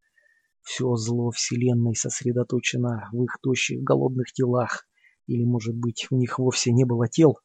Все 0.62 0.96
зло 0.96 1.32
Вселенной 1.32 1.94
сосредоточено 1.94 3.10
в 3.12 3.22
их 3.22 3.38
тощих 3.42 3.84
голодных 3.84 4.32
телах. 4.32 4.88
Или, 5.28 5.44
может 5.44 5.76
быть, 5.76 6.08
у 6.10 6.16
них 6.16 6.40
вовсе 6.40 6.72
не 6.72 6.86
было 6.86 7.10
тел? 7.10 7.38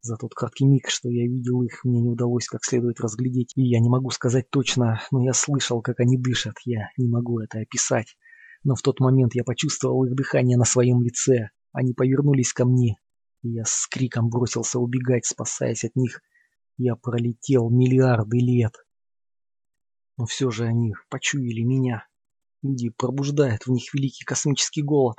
За 0.00 0.16
тот 0.16 0.34
краткий 0.34 0.64
миг, 0.64 0.88
что 0.88 1.08
я 1.08 1.22
видел 1.22 1.62
их, 1.62 1.84
мне 1.84 2.00
не 2.00 2.08
удалось 2.08 2.48
как 2.48 2.64
следует 2.64 3.00
разглядеть, 3.00 3.52
и 3.54 3.62
я 3.62 3.78
не 3.78 3.88
могу 3.88 4.10
сказать 4.10 4.50
точно, 4.50 5.00
но 5.12 5.22
я 5.22 5.32
слышал, 5.32 5.82
как 5.82 6.00
они 6.00 6.18
дышат, 6.18 6.56
я 6.64 6.88
не 6.96 7.06
могу 7.06 7.38
это 7.38 7.60
описать. 7.60 8.16
Но 8.64 8.74
в 8.74 8.82
тот 8.82 9.00
момент 9.00 9.34
я 9.34 9.44
почувствовал 9.44 10.04
их 10.04 10.14
дыхание 10.14 10.56
на 10.56 10.64
своем 10.64 11.02
лице. 11.02 11.50
Они 11.72 11.94
повернулись 11.94 12.52
ко 12.52 12.64
мне, 12.64 12.96
и 13.42 13.48
я 13.48 13.64
с 13.64 13.86
криком 13.88 14.28
бросился 14.28 14.78
убегать, 14.78 15.26
спасаясь 15.26 15.84
от 15.84 15.96
них. 15.96 16.20
Я 16.76 16.96
пролетел 16.96 17.70
миллиарды 17.70 18.38
лет. 18.38 18.74
Но 20.16 20.26
все 20.26 20.50
же 20.50 20.64
они 20.64 20.94
почуяли 21.08 21.62
меня. 21.62 22.06
Люди 22.62 22.90
пробуждают 22.90 23.66
в 23.66 23.70
них 23.70 23.92
великий 23.92 24.24
космический 24.24 24.82
голод. 24.82 25.18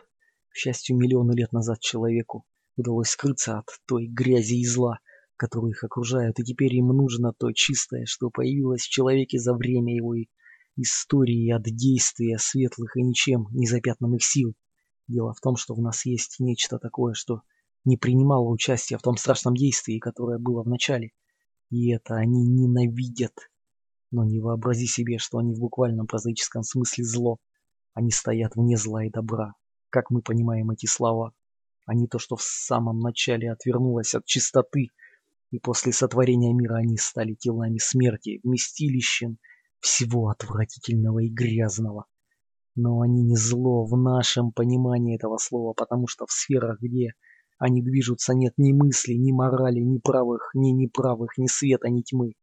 К 0.50 0.56
счастью, 0.56 0.98
миллионы 0.98 1.34
лет 1.34 1.52
назад 1.52 1.80
человеку 1.80 2.46
удалось 2.78 3.10
скрыться 3.10 3.60
от 3.60 3.68
той 3.86 4.08
грязи 4.08 4.62
и 4.62 4.66
зла, 4.66 5.00
которые 5.36 5.72
их 5.72 5.84
окружают, 5.84 6.40
и 6.40 6.44
теперь 6.44 6.74
им 6.76 6.88
нужно 6.88 7.34
то 7.34 7.52
чистое, 7.52 8.06
что 8.06 8.30
появилось 8.30 8.84
в 8.84 8.90
человеке 8.90 9.40
за 9.40 9.54
время 9.54 9.96
его 9.96 10.16
истории 10.76 11.50
от 11.52 11.64
действия 11.64 12.38
светлых 12.38 12.98
и 12.98 13.02
ничем 13.02 13.48
не 13.52 13.68
запятнанных 13.68 14.24
сил. 14.24 14.54
Дело 15.08 15.34
в 15.34 15.42
том, 15.42 15.56
что 15.56 15.74
в 15.74 15.82
нас 15.82 16.06
есть 16.06 16.40
нечто 16.40 16.80
такое, 16.80 17.14
что 17.14 17.42
не 17.86 17.98
принимало 17.98 18.50
участия 18.50 18.98
в 18.98 19.02
том 19.02 19.18
страшном 19.18 19.56
действии, 19.56 20.00
которое 20.00 20.40
было 20.40 20.64
в 20.64 20.68
начале. 20.68 21.12
И 21.70 21.92
это 21.92 22.16
они 22.16 22.44
ненавидят. 22.44 23.52
Но 24.12 24.24
не 24.24 24.40
вообрази 24.40 24.88
себе, 24.88 25.18
что 25.18 25.40
они 25.40 25.54
в 25.54 25.60
буквальном 25.60 26.08
прозаическом 26.08 26.64
смысле 26.64 27.04
зло. 27.04 27.38
Они 27.94 28.12
стоят 28.12 28.56
вне 28.56 28.78
зла 28.78 29.04
и 29.06 29.10
добра 29.10 29.56
как 29.94 30.10
мы 30.10 30.24
понимаем 30.24 30.72
эти 30.72 30.88
слова, 30.88 31.34
не 31.88 32.08
то, 32.08 32.18
что 32.18 32.36
в 32.36 32.42
самом 32.42 33.00
начале 33.00 33.52
отвернулось 33.52 34.16
от 34.16 34.26
чистоты, 34.26 34.88
и 35.52 35.60
после 35.60 35.94
сотворения 35.94 36.52
мира 36.52 36.78
они 36.78 36.98
стали 36.98 37.36
телами 37.36 37.78
смерти, 37.78 38.42
вместилищем 38.44 39.38
всего 39.84 40.30
отвратительного 40.30 41.20
и 41.20 41.30
грязного. 41.30 42.06
Но 42.76 43.02
они 43.02 43.22
не 43.22 43.36
зло 43.36 43.86
в 43.86 43.96
нашем 43.96 44.52
понимании 44.52 45.16
этого 45.16 45.38
слова, 45.38 45.74
потому 45.74 46.08
что 46.08 46.26
в 46.26 46.32
сферах, 46.32 46.80
где 46.82 47.14
они 47.60 47.84
движутся, 47.84 48.34
нет 48.34 48.54
ни 48.58 48.74
мысли, 48.74 49.14
ни 49.14 49.32
морали, 49.32 49.80
ни 49.80 50.00
правых, 50.00 50.52
ни 50.56 50.72
неправых, 50.72 51.38
ни 51.38 51.48
света, 51.48 51.90
ни 51.90 52.02
тьмы. 52.02 52.34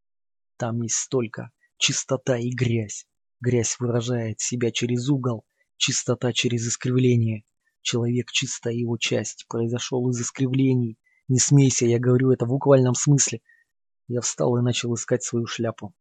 Там 0.57 0.83
есть 0.83 0.97
столько 0.97 1.51
чистота 1.79 2.37
и 2.37 2.51
грязь. 2.51 3.07
Грязь 3.41 3.77
выражает 3.81 4.41
себя 4.41 4.71
через 4.71 5.09
угол, 5.09 5.45
Чистота 5.81 6.35
через 6.35 6.69
искривление. 6.69 7.45
Человек– 7.81 8.31
чистая 8.33 8.75
его 8.75 8.99
часть, 8.99 9.47
произошел 9.49 10.11
из 10.11 10.21
искривлений. 10.21 10.99
Не 11.27 11.39
смейся, 11.39 11.87
я 11.87 11.99
говорю 11.99 12.33
это 12.33 12.45
в 12.45 12.51
буквальном 12.51 12.93
смысле. 12.93 13.41
Я 14.07 14.21
встал 14.21 14.59
и 14.59 14.63
начал 14.63 14.95
искать 14.95 15.23
свою 15.23 15.47
шляпу. 15.47 15.95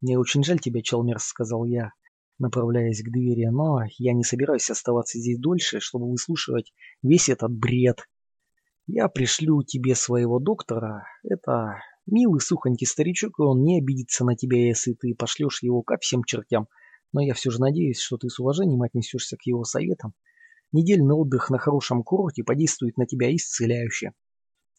«Мне 0.00 0.18
очень 0.18 0.44
жаль 0.44 0.58
тебя, 0.58 0.82
Челмерс»,— 0.82 1.24
сказал 1.26 1.64
я, 1.64 1.92
направляясь 2.38 3.02
к 3.02 3.10
двери, 3.10 3.46
«но 3.46 3.80
я 3.98 4.12
не 4.12 4.24
собираюсь 4.24 4.70
оставаться 4.70 5.18
здесь 5.18 5.38
дольше, 5.38 5.80
чтобы 5.80 6.10
выслушивать 6.10 6.72
весь 7.02 7.28
этот 7.28 7.52
бред. 7.52 8.08
Я 8.86 9.08
пришлю 9.08 9.62
тебе 9.62 9.94
своего 9.94 10.38
доктора. 10.38 11.06
Это 11.24 11.80
милый 12.06 12.40
сухонький 12.40 12.86
старичок, 12.86 13.38
и 13.38 13.42
он 13.42 13.62
не 13.62 13.78
обидится 13.78 14.24
на 14.24 14.36
тебя, 14.36 14.58
если 14.58 14.92
ты 14.92 15.14
пошлешь 15.14 15.62
его 15.62 15.82
ко 15.82 15.96
всем 15.98 16.22
чертям 16.24 16.68
но 17.16 17.22
я 17.22 17.32
все 17.32 17.50
же 17.50 17.60
надеюсь, 17.60 17.98
что 17.98 18.18
ты 18.18 18.28
с 18.28 18.38
уважением 18.38 18.82
отнесешься 18.82 19.38
к 19.38 19.42
его 19.46 19.64
советам. 19.64 20.12
Недельный 20.72 21.14
отдых 21.14 21.48
на 21.48 21.58
хорошем 21.58 22.02
курорте 22.02 22.44
подействует 22.44 22.98
на 22.98 23.06
тебя 23.06 23.34
исцеляюще. 23.34 24.12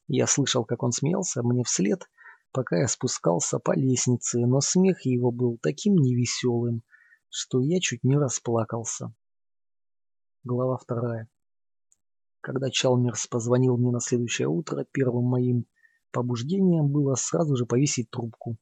Я 0.08 0.28
слышал, 0.28 0.64
как 0.64 0.84
он 0.84 0.92
смеялся 0.92 1.42
мне 1.42 1.64
вслед, 1.64 2.04
пока 2.52 2.78
я 2.78 2.88
спускался 2.88 3.60
по 3.60 3.76
лестнице, 3.76 4.40
но 4.46 4.62
смех 4.62 5.06
его 5.06 5.32
был 5.32 5.58
таким 5.62 5.96
невеселым, 5.96 6.84
что 7.30 7.60
я 7.60 7.80
чуть 7.80 8.04
не 8.04 8.18
расплакался. 8.18 9.14
Глава 10.44 10.78
вторая. 10.78 11.30
Когда 12.42 12.70
Чалмерс 12.70 13.28
позвонил 13.28 13.78
мне 13.78 13.92
на 13.92 14.00
следующее 14.00 14.48
утро, 14.48 14.86
первым 14.92 15.26
моим 15.26 15.66
побуждением 16.12 16.88
было 16.90 17.16
сразу 17.16 17.56
же 17.56 17.66
повесить 17.66 18.10
трубку. 18.10 18.58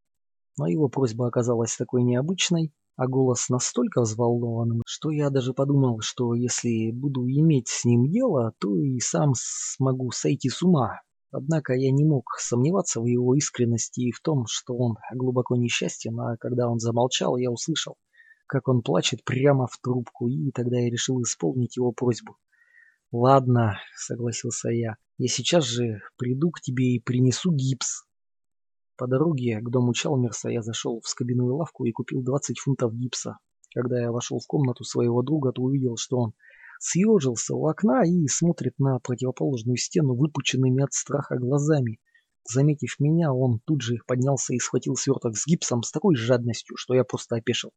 Но 0.57 0.67
его 0.67 0.89
просьба 0.89 1.27
оказалась 1.27 1.75
такой 1.75 2.03
необычной, 2.03 2.73
а 2.95 3.07
голос 3.07 3.49
настолько 3.49 4.01
взволнованным, 4.01 4.81
что 4.85 5.11
я 5.11 5.29
даже 5.29 5.53
подумал, 5.53 5.99
что 5.99 6.33
если 6.33 6.91
буду 6.91 7.27
иметь 7.27 7.67
с 7.67 7.85
ним 7.85 8.09
дело, 8.09 8.53
то 8.59 8.75
и 8.77 8.99
сам 8.99 9.33
смогу 9.35 10.11
сойти 10.11 10.49
с 10.49 10.63
ума 10.63 11.01
Однако 11.37 11.73
я 11.73 11.91
не 11.91 12.05
мог 12.05 12.37
сомневаться 12.39 13.01
в 13.01 13.05
его 13.07 13.35
искренности 13.35 13.99
и 13.99 14.11
в 14.13 14.21
том, 14.21 14.45
что 14.47 14.73
он 14.73 14.95
глубоко 15.13 15.57
несчастен, 15.57 16.17
а 16.17 16.37
когда 16.37 16.69
он 16.69 16.79
замолчал, 16.79 17.35
я 17.35 17.51
услышал, 17.51 17.97
как 18.47 18.69
он 18.69 18.81
плачет 18.81 19.21
прямо 19.25 19.67
в 19.67 19.77
трубку, 19.81 20.29
и 20.29 20.51
тогда 20.51 20.79
я 20.79 20.89
решил 20.89 21.21
исполнить 21.21 21.75
его 21.75 21.91
просьбу. 21.91 22.37
«Ладно»,— 23.11 23.77
согласился 23.97 24.69
я,— 24.69 24.95
«я 25.17 25.27
сейчас 25.27 25.65
же 25.65 25.99
приду 26.15 26.51
к 26.51 26.61
тебе 26.61 26.95
и 26.95 27.01
принесу 27.01 27.51
гипс». 27.51 28.05
По 28.95 29.05
дороге 29.05 29.59
к 29.59 29.69
дому 29.69 29.93
Чалмерса 29.93 30.47
я 30.47 30.61
зашел 30.61 31.01
в 31.01 31.09
скобяную 31.09 31.53
лавку 31.53 31.83
и 31.83 31.91
купил 31.91 32.21
20 32.21 32.59
фунтов 32.59 32.93
гипса. 32.93 33.39
Когда 33.73 33.99
я 33.99 34.09
вошел 34.09 34.39
в 34.39 34.47
комнату 34.47 34.85
своего 34.85 35.21
друга, 35.21 35.51
то 35.51 35.63
увидел, 35.63 35.97
что 35.97 36.17
он 36.17 36.33
съежился 36.79 37.55
у 37.55 37.67
окна 37.67 38.03
и 38.05 38.27
смотрит 38.27 38.77
на 38.79 38.99
противоположную 38.99 39.77
стену 39.77 40.15
выпученными 40.15 40.83
от 40.83 40.93
страха 40.93 41.37
глазами. 41.37 41.99
Заметив 42.47 42.95
меня, 42.99 43.33
он 43.33 43.59
тут 43.65 43.81
же 43.81 43.97
поднялся 44.05 44.53
и 44.53 44.59
схватил 44.59 44.95
сверток 44.95 45.35
с 45.35 45.47
гипсом 45.47 45.83
с 45.83 45.91
такой 45.91 46.15
жадностью, 46.15 46.77
что 46.77 46.93
я 46.93 47.03
просто 47.03 47.37
опешил. 47.37 47.71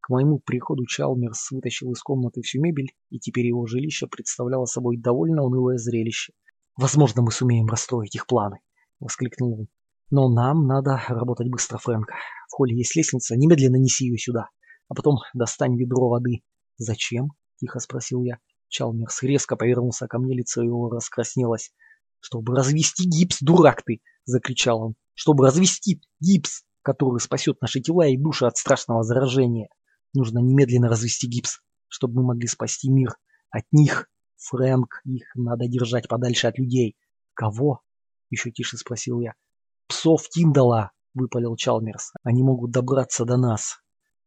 К 0.00 0.10
моему 0.10 0.40
приходу 0.40 0.84
Чалмерс 0.84 1.52
вытащил 1.52 1.92
из 1.92 2.02
комнаты 2.02 2.42
всю 2.42 2.60
мебель, 2.60 2.92
и 3.10 3.20
теперь 3.20 3.46
его 3.46 3.66
жилище 3.66 4.08
представляло 4.08 4.66
собой 4.66 4.96
довольно 4.96 5.44
унылое 5.44 5.78
зрелище. 5.78 6.32
«Возможно, 6.76 7.22
мы 7.22 7.30
сумеем 7.30 7.66
расстроить 7.66 8.16
их 8.16 8.26
планы»,— 8.26 8.58
воскликнул 9.00 9.60
он. 9.60 9.68
«Но 10.10 10.28
нам 10.28 10.66
надо 10.66 11.00
работать 11.08 11.48
быстро, 11.48 11.78
Фрэнк. 11.78 12.08
В 12.48 12.52
холле 12.52 12.76
есть 12.76 12.96
лестница, 12.96 13.36
немедленно 13.36 13.76
неси 13.76 14.06
ее 14.06 14.18
сюда, 14.18 14.48
а 14.88 14.94
потом 14.94 15.18
достань 15.34 15.76
ведро 15.76 16.08
воды». 16.08 16.42
«Зачем?» 16.78 17.28
Тихо 17.62 17.78
спросил 17.78 18.24
я. 18.24 18.38
Чалмерс 18.68 19.22
резко 19.22 19.54
повернулся 19.56 20.08
ко 20.08 20.18
мне, 20.18 20.34
лицо 20.34 20.62
его 20.62 20.90
раскраснелось. 20.90 21.72
«Чтобы 22.18 22.56
развести 22.56 23.04
гипс, 23.04 23.38
дурак 23.40 23.82
ты!»— 23.84 24.00
закричал 24.24 24.82
он. 24.82 24.94
«Чтобы 25.14 25.46
развести 25.46 26.00
гипс, 26.20 26.64
который 26.82 27.20
спасет 27.20 27.60
наши 27.60 27.80
тела 27.80 28.06
и 28.08 28.16
души 28.16 28.46
от 28.46 28.56
страшного 28.56 29.04
заражения. 29.04 29.68
Нужно 30.12 30.40
немедленно 30.40 30.88
развести 30.88 31.28
гипс, 31.28 31.60
чтобы 31.88 32.20
мы 32.20 32.28
могли 32.28 32.48
спасти 32.48 32.90
мир. 32.90 33.16
От 33.50 33.64
них, 33.70 34.08
Фрэнк, 34.38 35.02
их 35.04 35.30
надо 35.36 35.68
держать 35.68 36.08
подальше 36.08 36.48
от 36.48 36.58
людей». 36.58 36.96
«Кого?»— 37.34 37.82
еще 38.30 38.50
тише 38.50 38.76
спросил 38.76 39.20
я. 39.20 39.34
«Псов 39.86 40.28
Тиндала!»— 40.28 40.90
выпалил 41.14 41.54
Чалмерс. 41.56 42.12
«Они 42.24 42.42
могут 42.42 42.72
добраться 42.72 43.24
до 43.24 43.36
нас. 43.36 43.78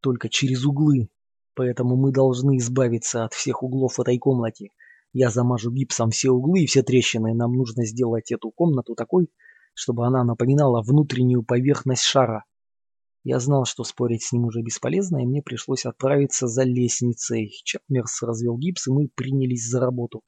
Только 0.01 0.29
через 0.29 0.65
углы, 0.65 1.09
Поэтому 1.55 1.95
мы 1.95 2.11
должны 2.11 2.57
избавиться 2.57 3.23
от 3.23 3.33
всех 3.33 3.63
углов 3.63 3.97
в 3.97 4.01
этой 4.01 4.17
комнате. 4.17 4.69
Я 5.13 5.29
замажу 5.29 5.71
гипсом 5.71 6.09
все 6.09 6.31
углы 6.31 6.63
и 6.63 6.65
все 6.67 6.83
трещины. 6.83 7.33
Нам 7.33 7.53
нужно 7.53 7.85
сделать 7.85 8.31
эту 8.31 8.51
комнату 8.51 8.93
такой, 8.95 9.29
чтобы 9.73 10.05
она 10.05 10.25
напоминала 10.25 10.81
внутреннюю 10.81 11.43
поверхность 11.43 12.03
шара. 12.03 12.43
Я 13.23 13.39
знал, 13.39 13.65
что 13.65 13.83
спорить 13.83 14.23
с 14.23 14.33
ним 14.33 14.43
уже 14.45 14.61
бесполезно, 14.61 15.23
и 15.23 15.25
мне 15.25 15.41
пришлось 15.41 15.85
отправиться 15.85 16.47
за 16.47 16.63
лестницей. 16.63 17.51
Чапмерс 17.63 18.21
развел 18.21 18.57
гипс, 18.57 18.87
и 18.87 18.91
мы 18.91 19.07
принялись 19.15 19.67
за 19.67 19.79
работу. 19.79 20.21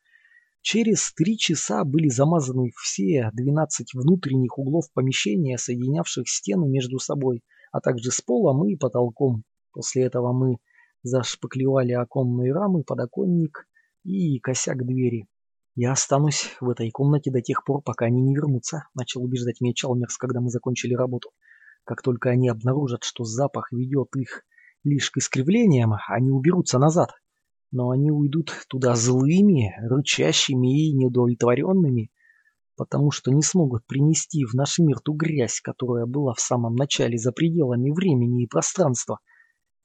Через 0.62 1.14
три 1.14 1.38
часа 1.38 1.84
были 1.84 2.08
замазаны 2.08 2.72
все 2.82 3.30
12 3.34 3.94
внутренних 3.94 4.58
углов 4.58 4.86
помещения, 4.94 5.58
соединявших 5.58 6.28
стены 6.28 6.68
между 6.68 7.00
собой, 7.00 7.44
а 7.72 7.82
также 7.82 8.12
с 8.12 8.22
полом 8.22 8.66
и 8.68 8.76
потолком. 8.76 9.44
После 9.74 10.04
этого 10.04 10.34
мы 10.34 10.58
зашпаклевали 11.04 11.94
оконные 11.94 12.54
рамы, 12.54 12.84
подоконник 12.84 13.68
и 14.04 14.40
косяк 14.40 14.86
двери. 14.86 15.28
«Я 15.76 15.92
останусь 15.92 16.56
в 16.60 16.70
этой 16.70 16.90
комнате 16.90 17.30
до 17.30 17.42
тех 17.42 17.64
пор, 17.64 17.82
пока 17.84 18.06
они 18.06 18.22
не 18.22 18.34
вернутся»,— 18.34 18.88
начал 18.96 19.24
убеждать 19.24 19.62
меня 19.62 19.74
Чалмерс, 19.74 20.18
когда 20.18 20.42
мы 20.42 20.50
закончили 20.50 20.96
работу. 20.96 21.30
«Как 21.84 22.02
только 22.02 22.30
они 22.30 22.50
обнаружат, 22.50 23.04
что 23.04 23.26
запах 23.26 23.72
ведет 23.72 24.16
их 24.16 24.44
лишь 24.84 25.12
к 25.12 25.18
искривлениям, 25.18 25.94
они 26.08 26.32
уберутся 26.32 26.80
назад. 26.80 27.12
Но 27.72 27.92
они 27.92 28.12
уйдут 28.12 28.52
туда 28.70 28.96
злыми, 28.96 29.76
рычащими 29.82 30.88
и 30.88 30.94
неудовлетворенными, 30.94 32.12
потому 32.76 33.12
что 33.12 33.32
не 33.32 33.44
смогут 33.44 33.86
принести 33.86 34.46
в 34.46 34.54
наш 34.54 34.80
мир 34.80 35.00
ту 35.00 35.14
грязь, 35.14 35.60
которая 35.62 36.06
была 36.06 36.34
в 36.34 36.40
самом 36.40 36.76
начале 36.76 37.18
за 37.18 37.32
пределами 37.32 37.92
времени 37.92 38.44
и 38.44 38.48
пространства». 38.48 39.20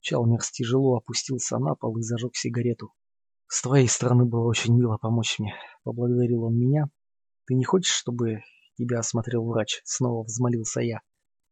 Чалмерс 0.02 0.50
тяжело 0.50 0.96
опустился 0.96 1.58
на 1.58 1.76
пол 1.76 1.96
и 1.96 2.02
зажег 2.02 2.34
сигарету. 2.34 2.92
«С 3.46 3.62
твоей 3.62 3.86
стороны 3.86 4.24
было 4.24 4.48
очень 4.48 4.76
мило 4.76 4.98
помочь 4.98 5.38
мне»,— 5.38 5.54
поблагодарил 5.84 6.42
он 6.42 6.58
меня. 6.58 6.90
«Ты 7.46 7.54
не 7.54 7.64
хочешь, 7.64 7.94
чтобы 7.94 8.40
тебя 8.76 8.98
осмотрел 8.98 9.44
врач?»— 9.44 9.80
снова 9.84 10.24
взмолился 10.24 10.80
я. 10.80 11.02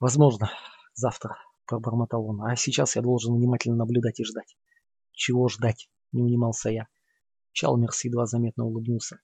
«Возможно, 0.00 0.50
завтра»,— 0.94 1.36
пробормотал 1.66 2.26
он. 2.26 2.42
«А 2.42 2.56
сейчас 2.56 2.96
я 2.96 3.02
должен 3.02 3.36
внимательно 3.36 3.76
наблюдать 3.76 4.18
и 4.18 4.24
ждать». 4.24 4.56
«Чего 5.12 5.46
ждать?»— 5.46 5.88
не 6.12 6.20
унимался 6.20 6.70
я. 6.70 6.88
Чалмерс 7.52 8.04
едва 8.04 8.26
заметно 8.26 8.64
улыбнулся. 8.64 9.20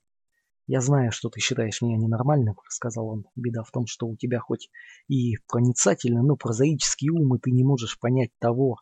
«Я 0.67 0.79
знаю, 0.79 1.11
что 1.11 1.29
ты 1.29 1.41
считаешь 1.41 1.81
меня 1.81 1.97
ненормальным»,— 1.97 2.55
сказал 2.69 3.09
он. 3.09 3.25
«Беда 3.35 3.63
в 3.63 3.71
том, 3.71 3.87
что 3.87 4.07
у 4.07 4.15
тебя 4.15 4.39
хоть 4.39 4.69
и 5.09 5.35
проницательный, 5.49 6.23
но 6.23 6.37
прозаический 6.37 7.09
ум, 7.09 7.35
и 7.35 7.39
ты 7.39 7.51
не 7.51 7.65
можешь 7.65 7.99
понять 7.99 8.31
того, 8.39 8.77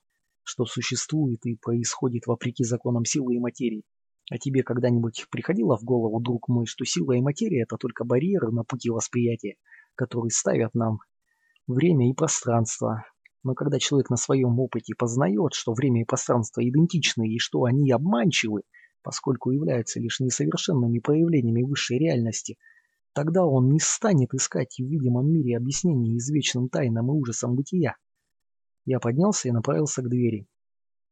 что 0.46 0.66
существует 0.66 1.46
и 1.46 1.58
происходит 1.58 2.28
вопреки 2.28 2.64
законам 2.64 3.04
силы 3.04 3.36
и 3.36 3.40
материи. 3.40 3.84
А 4.32 4.38
тебе 4.38 4.64
когда-нибудь 4.64 5.26
приходило 5.30 5.78
в 5.78 5.84
голову, 5.84 6.20
друг 6.22 6.48
мой, 6.48 6.66
что 6.66 6.86
сила 6.86 7.14
и 7.14 7.22
материя– 7.22 7.64
это 7.64 7.78
только 7.78 8.06
барьеры 8.06 8.52
на 8.52 8.64
пути 8.64 8.90
восприятия, 8.90 9.56
которые 9.96 10.32
ставят 10.32 10.74
нам 10.74 11.00
время 11.68 12.10
и 12.10 12.14
пространство. 12.14 13.06
Но 13.44 13.54
когда 13.54 13.80
человек 13.80 14.10
на 14.10 14.18
своем 14.18 14.60
опыте 14.60 14.94
познает, 14.98 15.54
что 15.54 15.74
время 15.74 16.02
и 16.02 16.06
пространство 16.06 16.68
идентичны 16.68 17.28
и 17.28 17.40
что 17.40 17.64
они 17.64 17.92
обманчивы, 17.92 18.62
поскольку 19.04 19.52
являются 19.52 20.00
лишь 20.00 20.20
несовершенными 20.20 21.00
проявлениями 21.00 21.64
высшей 21.64 22.00
реальности, 22.00 22.58
тогда 23.14 23.46
он 23.46 23.70
не 23.72 23.80
станет 23.80 24.34
искать 24.34 24.76
в 24.78 24.84
видимом 24.84 25.32
мире 25.32 25.58
объяснений 25.58 26.18
извечным 26.18 26.70
тайнам 26.70 27.08
и 27.12 27.16
ужасам 27.16 27.56
бытия. 27.56 27.96
Я 28.86 29.00
поднялся 29.00 29.48
и 29.48 29.52
направился 29.52 30.04
к 30.04 30.10
двери. 30.10 30.48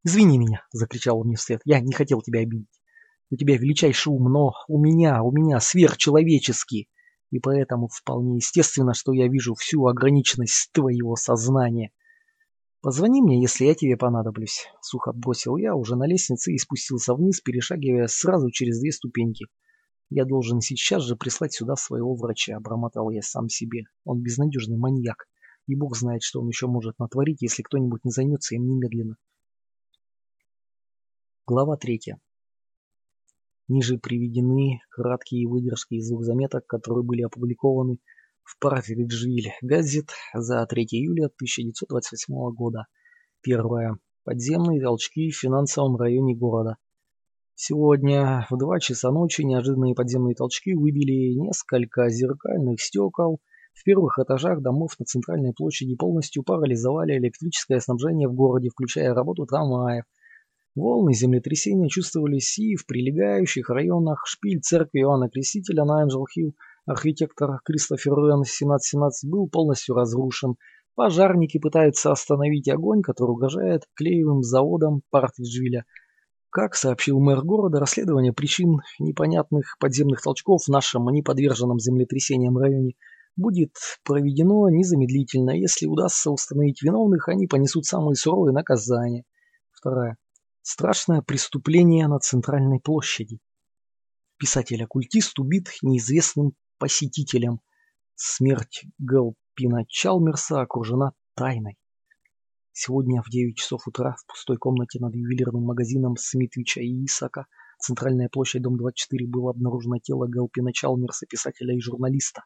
«Извини 0.03 0.37
меня!»– 0.37 0.63
закричал 0.71 1.19
он 1.19 1.27
мне 1.27 1.37
вслед. 1.37 1.61
«Я 1.65 1.79
не 1.79 1.91
хотел 1.91 2.21
тебя 2.21 2.41
обидеть. 2.41 2.81
У 3.31 3.35
тебя 3.35 3.57
величайший 3.57 4.13
ум, 4.13 4.31
но 4.31 4.53
у 4.67 4.79
меня, 4.79 5.23
у 5.23 5.31
меня 5.31 5.59
сверхчеловеческий. 5.59 6.87
И 7.31 7.39
поэтому 7.39 7.87
вполне 7.87 8.35
естественно, 8.35 8.93
что 8.93 9.11
я 9.11 9.27
вижу 9.27 9.55
всю 9.55 9.87
ограниченность 9.87 10.71
твоего 10.71 11.15
сознания. 11.15 11.91
Позвони 12.81 13.23
мне, 13.23 13.41
если 13.41 13.65
я 13.65 13.73
тебе 13.73 13.97
понадоблюсь». 13.97 14.67
Сухо 14.81 15.11
бросил 15.11 15.57
я 15.57 15.73
уже 15.73 15.95
на 15.95 16.05
лестнице 16.05 16.53
и 16.53 16.59
спустился 16.59 17.15
вниз, 17.15 17.41
перешагивая 17.41 18.05
сразу 18.05 18.51
через 18.51 18.79
две 18.79 18.91
ступеньки. 18.91 19.47
«Я 20.11 20.25
должен 20.25 20.61
сейчас 20.61 21.01
же 21.01 21.15
прислать 21.15 21.53
сюда 21.53 21.75
своего 21.75 22.13
врача»,– 22.13 22.55
обрамотал 22.57 23.09
я 23.09 23.23
сам 23.23 23.49
себе. 23.49 23.85
«Он 24.03 24.21
безнадежный 24.21 24.77
маньяк 24.77 25.27
и 25.67 25.75
бог 25.75 25.95
знает, 25.95 26.23
что 26.23 26.41
он 26.41 26.47
еще 26.47 26.67
может 26.67 26.99
натворить, 26.99 27.41
если 27.41 27.63
кто-нибудь 27.63 28.03
не 28.03 28.11
займется 28.11 28.55
им 28.55 28.67
немедленно. 28.67 29.17
Глава 31.45 31.77
третья. 31.77 32.19
Ниже 33.67 33.97
приведены 33.97 34.81
краткие 34.89 35.47
выдержки 35.47 35.95
из 35.95 36.09
двух 36.09 36.23
заметок, 36.23 36.65
которые 36.67 37.03
были 37.03 37.21
опубликованы 37.21 37.97
в 38.43 38.59
Парфириджвиль 38.59 39.53
газет 39.61 40.09
за 40.33 40.65
3 40.65 40.83
июля 40.83 41.25
1928 41.25 42.33
года. 42.53 42.87
Первое. 43.41 43.97
Подземные 44.25 44.81
толчки 44.81 45.31
в 45.31 45.37
финансовом 45.37 45.95
районе 45.95 46.35
города. 46.35 46.77
Сегодня 47.55 48.45
в 48.49 48.57
2 48.57 48.79
часа 48.79 49.11
ночи 49.11 49.41
неожиданные 49.41 49.95
подземные 49.95 50.35
толчки 50.35 50.73
выбили 50.73 51.33
несколько 51.39 52.09
зеркальных 52.09 52.81
стекол 52.81 53.39
в 53.73 53.83
первых 53.83 54.19
этажах 54.19 54.61
домов 54.61 54.91
на 54.99 55.05
центральной 55.05 55.53
площади 55.53 55.95
полностью 55.95 56.43
парализовали 56.43 57.17
электрическое 57.17 57.79
снабжение 57.79 58.27
в 58.27 58.33
городе, 58.33 58.69
включая 58.69 59.13
работу 59.13 59.45
трамваев. 59.45 60.05
Волны 60.75 61.13
землетрясения 61.13 61.89
чувствовались 61.89 62.57
и 62.57 62.75
в 62.75 62.85
прилегающих 62.85 63.69
районах. 63.69 64.23
Шпиль 64.25 64.61
церкви 64.61 64.99
Иоанна 64.99 65.29
Крестителя 65.29 65.85
на 65.85 66.03
Энджел-Хилл, 66.03 66.53
архитектор 66.85 67.59
Кристофер 67.63 68.13
Рен 68.13 68.41
1717, 68.41 69.29
был 69.29 69.47
полностью 69.49 69.95
разрушен. 69.95 70.55
Пожарники 70.95 71.57
пытаются 71.57 72.11
остановить 72.11 72.69
огонь, 72.69 73.01
который 73.01 73.31
угрожает 73.31 73.83
клеевым 73.95 74.43
заводам 74.43 75.01
Партриджвилля. 75.09 75.85
Как 76.49 76.75
сообщил 76.75 77.19
мэр 77.19 77.41
города, 77.41 77.79
расследование 77.79 78.33
причин 78.33 78.79
непонятных 78.99 79.75
подземных 79.79 80.21
толчков 80.21 80.63
в 80.63 80.69
нашем 80.69 81.09
неподверженном 81.09 81.79
землетрясениям 81.79 82.57
районе– 82.57 82.93
будет 83.35 83.75
проведено 84.03 84.69
незамедлительно. 84.69 85.51
Если 85.51 85.85
удастся 85.85 86.31
установить 86.31 86.81
виновных, 86.81 87.27
они 87.29 87.47
понесут 87.47 87.85
самые 87.85 88.15
суровые 88.15 88.53
наказания. 88.53 89.25
Второе. 89.71 90.17
Страшное 90.61 91.21
преступление 91.21 92.07
на 92.07 92.19
центральной 92.19 92.79
площади. 92.79 93.39
Писатель-оккультист 94.37 95.39
убит 95.39 95.69
неизвестным 95.81 96.53
посетителем. 96.77 97.59
Смерть 98.15 98.85
Гэлпина 98.99 99.85
Чалмерса 99.87 100.61
окружена 100.61 101.13
тайной. 101.35 101.77
Сегодня 102.71 103.21
в 103.21 103.29
9 103.29 103.55
часов 103.55 103.87
утра 103.87 104.15
в 104.17 104.25
пустой 104.25 104.57
комнате 104.57 104.99
над 104.99 105.13
ювелирным 105.13 105.63
магазином 105.63 106.17
Смитвича 106.17 106.81
и 106.81 107.05
Исака, 107.05 107.45
центральная 107.79 108.29
площадь, 108.29 108.63
дом 108.63 108.77
24, 108.77 109.27
было 109.27 109.51
обнаружено 109.51 109.99
тело 109.99 110.27
Гэлпина 110.27 110.73
Чалмерса, 110.73 111.27
писателя 111.27 111.75
и 111.75 111.79
журналиста. 111.79 112.43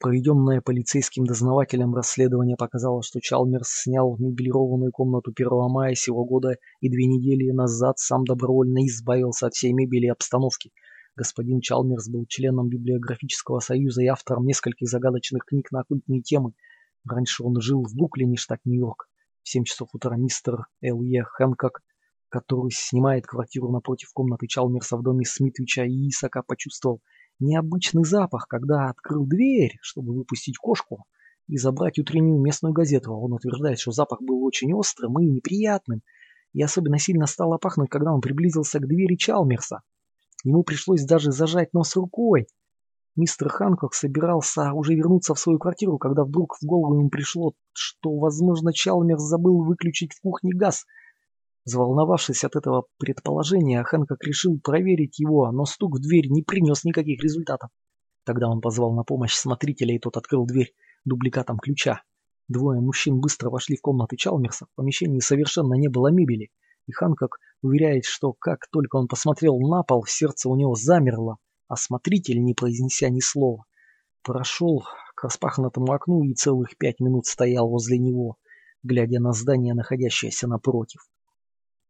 Проведенное 0.00 0.60
полицейским 0.60 1.24
дознавателем 1.24 1.92
расследование 1.92 2.56
показало, 2.56 3.02
что 3.02 3.20
Чалмерс 3.20 3.82
снял 3.82 4.16
мебелированную 4.16 4.92
комнату 4.92 5.32
1 5.34 5.48
мая 5.68 5.96
сего 5.96 6.24
года 6.24 6.56
и 6.80 6.88
две 6.88 7.06
недели 7.06 7.50
назад 7.50 7.98
сам 7.98 8.24
добровольно 8.24 8.86
избавился 8.86 9.48
от 9.48 9.54
всей 9.54 9.72
мебели 9.72 10.06
и 10.06 10.10
обстановки. 10.10 10.70
Господин 11.16 11.60
Чалмерс 11.60 12.08
был 12.08 12.26
членом 12.26 12.68
библиографического 12.68 13.58
союза 13.58 14.02
и 14.02 14.06
автором 14.06 14.44
нескольких 14.44 14.88
загадочных 14.88 15.44
книг 15.44 15.72
на 15.72 15.80
оккультные 15.80 16.22
темы. 16.22 16.52
Раньше 17.04 17.42
он 17.42 17.60
жил 17.60 17.82
в 17.82 17.96
Бруклине, 17.96 18.36
штат 18.36 18.60
Нью-Йорк. 18.64 19.08
В 19.42 19.48
7 19.48 19.64
часов 19.64 19.88
утра 19.94 20.16
мистер 20.16 20.66
Л.Е. 20.80 21.24
Хэнкок, 21.24 21.82
который 22.28 22.70
снимает 22.70 23.26
квартиру 23.26 23.72
напротив 23.72 24.12
комнаты 24.12 24.46
Чалмерса 24.46 24.96
в 24.96 25.02
доме 25.02 25.24
Смитвича 25.24 25.82
и 25.86 26.08
Исака, 26.08 26.44
почувствовал 26.46 27.00
необычный 27.40 28.04
запах, 28.04 28.46
когда 28.48 28.88
открыл 28.88 29.26
дверь, 29.26 29.78
чтобы 29.80 30.14
выпустить 30.14 30.56
кошку 30.58 31.04
и 31.46 31.56
забрать 31.56 31.98
утреннюю 31.98 32.40
местную 32.40 32.72
газету. 32.72 33.12
Он 33.12 33.32
утверждает, 33.32 33.78
что 33.78 33.92
запах 33.92 34.20
был 34.20 34.44
очень 34.44 34.72
острым 34.74 35.18
и 35.20 35.26
неприятным, 35.26 36.02
и 36.52 36.62
особенно 36.62 36.98
сильно 36.98 37.26
стало 37.26 37.58
пахнуть, 37.58 37.90
когда 37.90 38.12
он 38.12 38.20
приблизился 38.20 38.78
к 38.78 38.86
двери 38.86 39.16
Чалмерса. 39.16 39.80
Ему 40.44 40.62
пришлось 40.62 41.04
даже 41.04 41.32
зажать 41.32 41.72
нос 41.72 41.96
рукой, 41.96 42.46
Мистер 43.18 43.48
Ханкок 43.48 43.94
собирался 43.94 44.72
уже 44.72 44.94
вернуться 44.94 45.34
в 45.34 45.40
свою 45.40 45.58
квартиру, 45.58 45.98
когда 45.98 46.22
вдруг 46.22 46.56
в 46.60 46.64
голову 46.64 46.94
ему 46.94 47.08
пришло, 47.08 47.52
что, 47.72 48.16
возможно, 48.16 48.72
Чалмерс 48.72 49.22
забыл 49.22 49.64
выключить 49.64 50.12
в 50.14 50.20
кухне 50.20 50.52
газ. 50.54 50.86
Заволновавшись 51.68 52.44
от 52.44 52.56
этого 52.56 52.86
предположения, 52.96 53.84
Хэнкок 53.84 54.24
решил 54.24 54.58
проверить 54.58 55.18
его, 55.18 55.52
но 55.52 55.66
стук 55.66 55.96
в 55.96 56.00
дверь 56.00 56.28
не 56.30 56.42
принес 56.42 56.82
никаких 56.82 57.22
результатов. 57.22 57.68
Тогда 58.24 58.48
он 58.48 58.62
позвал 58.62 58.94
на 58.94 59.04
помощь 59.04 59.34
смотрителя, 59.34 59.94
и 59.94 59.98
тот 59.98 60.16
открыл 60.16 60.46
дверь 60.46 60.72
дубликатом 61.04 61.58
ключа. 61.58 62.00
Двое 62.48 62.80
мужчин 62.80 63.20
быстро 63.20 63.50
вошли 63.50 63.76
в 63.76 63.82
комнаты 63.82 64.16
Чалмерса. 64.16 64.64
В 64.64 64.76
помещении 64.76 65.20
совершенно 65.20 65.74
не 65.74 65.88
было 65.88 66.10
мебели. 66.10 66.48
И 66.86 66.92
Ханкок 66.92 67.38
уверяет, 67.60 68.06
что 68.06 68.32
как 68.32 68.66
только 68.72 68.96
он 68.96 69.06
посмотрел 69.06 69.58
на 69.58 69.82
пол, 69.82 70.06
сердце 70.06 70.48
у 70.48 70.56
него 70.56 70.74
замерло. 70.74 71.36
Осмотритель, 71.68 72.42
не 72.42 72.54
произнеся 72.54 73.10
ни 73.10 73.20
слова, 73.20 73.66
прошел 74.22 74.84
к 75.14 75.22
распахнутому 75.22 75.92
окну 75.92 76.22
и 76.22 76.32
целых 76.32 76.78
пять 76.78 76.98
минут 76.98 77.26
стоял 77.26 77.68
возле 77.68 77.98
него, 77.98 78.36
глядя 78.82 79.20
на 79.20 79.34
здание, 79.34 79.74
находящееся 79.74 80.48
напротив. 80.48 81.02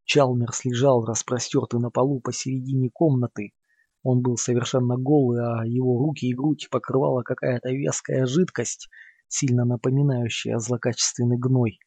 Чалмерс 0.09 0.65
лежал 0.65 1.05
распростертый 1.05 1.79
на 1.79 1.91
полу 1.91 2.21
посередине 2.21 2.91
комнаты. 2.91 3.53
Он 4.03 4.23
был 4.23 4.37
совершенно 4.37 4.97
голый, 4.97 5.41
а 5.41 5.65
его 5.65 5.99
руки 5.99 6.27
и 6.27 6.35
грудь 6.35 6.69
покрывала 6.71 7.23
какая-то 7.23 7.69
вязкая 7.71 8.27
жидкость, 8.27 8.89
сильно 9.29 9.65
напоминающая 9.65 10.59
злокачественный 10.59 11.39
гной. 11.39 11.79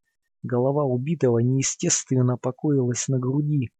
Голова 0.43 0.85
убитого 0.85 1.39
неестественно 1.39 2.37
покоилась 2.37 3.07
на 3.09 3.19
груди, 3.19 3.71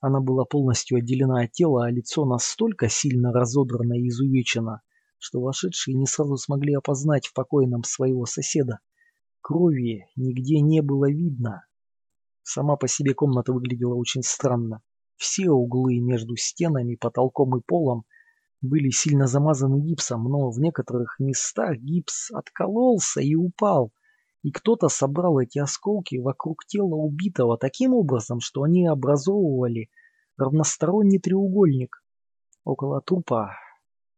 она 0.00 0.20
была 0.20 0.44
полностью 0.44 0.98
отделена 0.98 1.42
от 1.42 1.52
тела, 1.52 1.86
а 1.86 1.90
лицо 1.90 2.24
настолько 2.24 2.88
сильно 2.88 3.32
разодрано 3.32 3.94
и 3.94 4.08
изувечено, 4.08 4.82
что 5.18 5.40
вошедшие 5.40 5.96
не 5.96 6.06
сразу 6.06 6.36
смогли 6.36 6.74
опознать 6.74 7.26
в 7.26 7.34
покойном 7.34 7.82
своего 7.82 8.24
соседа. 8.24 8.78
Крови 9.40 10.06
нигде 10.14 10.60
не 10.60 10.82
было 10.82 11.10
видно. 11.10 11.64
Сама 12.50 12.76
по 12.76 12.88
себе 12.88 13.12
комната 13.12 13.52
выглядела 13.52 13.94
очень 13.94 14.22
странно. 14.22 14.80
Все 15.16 15.50
углы 15.50 16.00
между 16.00 16.34
стенами, 16.36 16.94
потолком 16.94 17.58
и 17.58 17.60
полом 17.60 18.06
были 18.62 18.88
сильно 18.88 19.26
замазаны 19.26 19.82
гипсом, 19.82 20.24
но 20.24 20.50
в 20.50 20.58
некоторых 20.58 21.16
местах 21.18 21.76
гипс 21.76 22.30
откололся 22.30 23.20
и 23.20 23.34
упал, 23.34 23.92
и 24.42 24.50
кто-то 24.50 24.88
собрал 24.88 25.38
эти 25.38 25.58
осколки 25.58 26.16
вокруг 26.16 26.64
тела 26.64 26.94
убитого 26.94 27.58
таким 27.58 27.92
образом, 27.92 28.40
что 28.40 28.62
они 28.62 28.86
образовывали 28.86 29.90
равносторонний 30.38 31.20
треугольник. 31.20 32.02
Около 32.64 33.02
трупа 33.02 33.56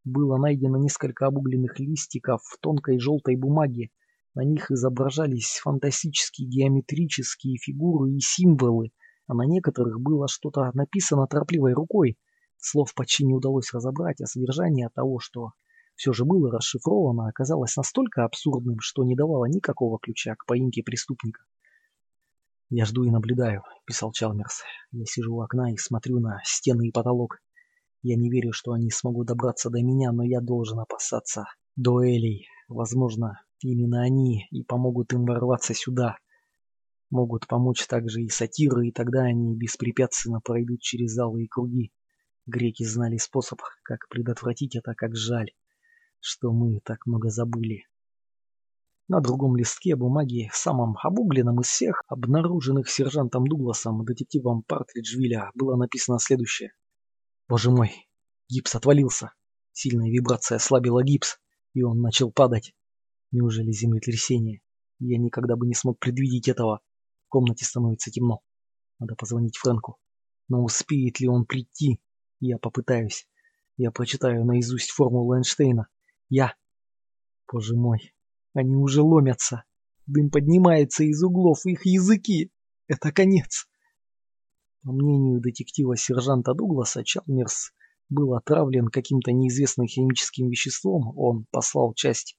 было 0.05 0.37
найдено 0.37 0.79
несколько 0.79 1.27
обугленных 1.27 1.81
листиков 1.81 2.43
в 2.45 2.61
тонкой 2.61 3.01
желтой 3.01 3.35
бумаге. 3.35 3.91
На 4.35 4.45
них 4.45 4.71
изображались 4.71 5.61
фантастические 5.63 6.49
геометрические 6.49 7.59
фигуры 7.59 8.13
и 8.13 8.21
символы, 8.21 8.93
а 9.27 9.35
на 9.35 9.43
некоторых 9.43 10.01
было 10.01 10.29
что-то 10.29 10.71
написано 10.75 11.27
торопливой 11.27 11.73
рукой. 11.73 12.17
Слов 12.57 12.95
почти 12.95 13.25
не 13.25 13.35
удалось 13.35 13.73
разобрать, 13.73 14.21
а 14.21 14.27
содержание 14.27 14.89
того, 14.95 15.19
что 15.19 15.53
все 15.97 16.13
же 16.13 16.25
было 16.25 16.51
расшифровано, 16.51 17.29
оказалось 17.29 17.77
настолько 17.77 18.25
абсурдным, 18.25 18.79
что 18.81 19.05
не 19.05 19.17
давало 19.17 19.47
никакого 19.47 19.99
ключа 19.99 20.35
к 20.37 20.47
поимке 20.47 20.83
преступника. 20.83 21.43
«Я 22.69 22.85
жду 22.85 23.03
и 23.03 23.11
наблюдаю»,— 23.11 23.65
писал 23.85 24.13
Чалмерс. 24.13 24.63
«Я 24.93 25.05
сижу 25.05 25.35
у 25.35 25.43
окна 25.43 25.73
и 25.73 25.77
смотрю 25.77 26.21
на 26.21 26.41
стены 26.45 26.89
и 26.89 26.93
потолок. 26.93 27.43
Я 28.03 28.17
не 28.17 28.31
верю, 28.31 28.53
что 28.53 28.73
они 28.73 28.91
смогут 28.91 29.27
добраться 29.27 29.71
до 29.71 29.83
меня, 29.83 30.13
но 30.13 30.23
я 30.23 30.41
должен 30.41 30.79
опасаться 30.79 31.47
дуэлей. 31.75 32.47
Возможно, 32.69 33.41
именно 33.61 34.03
они 34.03 34.47
и 34.51 34.63
помогут 34.63 35.13
им 35.13 35.25
ворваться 35.25 35.75
сюда. 35.75 36.17
Могут 37.11 37.47
помочь 37.47 37.87
также 37.87 38.23
и 38.23 38.29
сатиры, 38.29 38.89
и 38.89 38.93
тогда 38.93 39.23
они 39.23 39.57
беспрепятственно 39.57 40.41
пройдут 40.41 40.81
через 40.81 41.13
залы 41.13 41.45
и 41.45 41.49
круги. 41.49 41.93
Греки 42.47 42.85
знали 42.85 43.17
способ, 43.17 43.61
как 43.83 44.09
предотвратить 44.09 44.77
это, 44.77 44.95
как 44.95 45.17
жаль 45.17 45.51
что 46.21 46.53
мы 46.53 46.81
так 46.81 47.07
много 47.07 47.31
забыли. 47.31 47.87
На 49.09 49.21
другом 49.21 49.57
листке 49.57 49.97
бумаги, 49.97 50.51
самом 50.53 50.97
обугленном 51.03 51.61
из 51.61 51.67
всех, 51.67 52.05
обнаруженных 52.07 52.89
сержантом 52.89 53.47
Дугласом, 53.47 54.05
детективом 54.05 54.63
Партриджвилля, 54.63 55.51
было 55.55 55.77
написано 55.77 56.19
следующее. 56.21 56.73
«Боже 57.49 57.71
мой, 57.71 58.09
гипс 58.49 58.77
отвалился. 58.77 59.33
Сильная 59.73 60.11
вибрация 60.11 60.57
ослабила 60.57 61.03
гипс, 61.03 61.41
и 61.75 61.83
он 61.83 62.01
начал 62.01 62.31
падать. 62.31 62.73
Неужели 63.33 63.71
землетрясение? 63.71 64.61
Я 64.99 65.19
никогда 65.19 65.57
бы 65.57 65.67
не 65.67 65.75
смог 65.75 65.99
предвидеть 65.99 66.49
этого. 66.49 66.81
В 67.27 67.29
комнате 67.29 67.65
становится 67.65 68.11
темно. 68.11 68.41
Надо 68.99 69.15
позвонить 69.15 69.57
Фрэнку. 69.57 69.99
Но 70.49 70.65
успеет 70.65 71.21
ли 71.21 71.29
он 71.29 71.47
прийти? 71.47 72.01
Я 72.41 72.59
попытаюсь. 72.59 73.29
Я 73.77 73.93
прочитаю 73.93 74.45
наизусть 74.45 74.91
формулу 74.91 75.37
Эйнштейна. 75.37 75.87
Я... 76.29 76.55
Боже 77.51 77.77
мой, 77.77 78.15
они 78.53 78.77
уже 78.77 79.03
ломятся. 79.03 79.65
Дым 80.07 80.31
поднимается 80.31 81.05
из 81.05 81.23
углов 81.23 81.67
их 81.67 81.87
языки. 81.87 82.53
Это 82.89 83.13
конец. 83.13 83.69
По 84.83 84.93
мнению 84.93 85.41
детектива-сержанта 85.41 86.55
Дугласа, 86.55 87.05
Чалмерс 87.05 87.73
был 88.09 88.35
отравлен 88.35 88.89
каким-то 88.89 89.31
неизвестным 89.33 89.87
химическим 89.87 90.49
веществом. 90.49 91.17
Он 91.17 91.47
послал 91.51 91.95
часть 91.95 92.37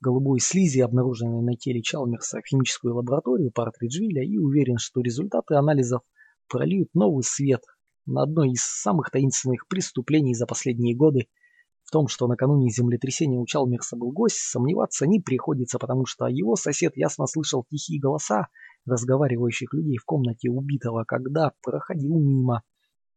голубой 0.00 0.40
слизи, 0.40 0.80
обнаруженной 0.80 1.42
на 1.42 1.56
теле 1.56 1.82
Чалмерса, 1.82 2.40
в 2.40 2.46
химическую 2.46 2.94
лабораторию 2.94 3.52
Партриджвилля 3.52 4.24
и 4.24 4.38
уверен, 4.38 4.78
что 4.78 5.00
результаты 5.00 5.54
анализов 5.54 6.02
прольют 6.48 6.88
новый 6.94 7.22
свет 7.22 7.62
на 8.06 8.22
одно 8.22 8.44
из 8.44 8.62
самых 8.62 9.10
таинственных 9.10 9.68
преступлений 9.68 10.34
за 10.34 10.46
последние 10.46 10.96
годы 10.96 11.28
в 11.84 11.90
том, 11.90 12.08
что 12.08 12.28
накануне 12.28 12.70
землетрясения 12.70 13.38
у 13.38 13.46
Чалмерса 13.46 13.96
был 13.96 14.12
гость, 14.12 14.36
сомневаться 14.36 15.06
не 15.06 15.20
приходится, 15.20 15.78
потому 15.78 16.06
что 16.06 16.26
его 16.26 16.54
сосед 16.56 16.96
ясно 16.96 17.26
слышал 17.26 17.64
тихие 17.68 18.00
голоса 18.00 18.48
разговаривающих 18.86 19.74
людей 19.74 19.98
в 19.98 20.04
комнате 20.04 20.50
убитого, 20.50 21.04
когда 21.04 21.52
проходил 21.62 22.18
мимо. 22.18 22.62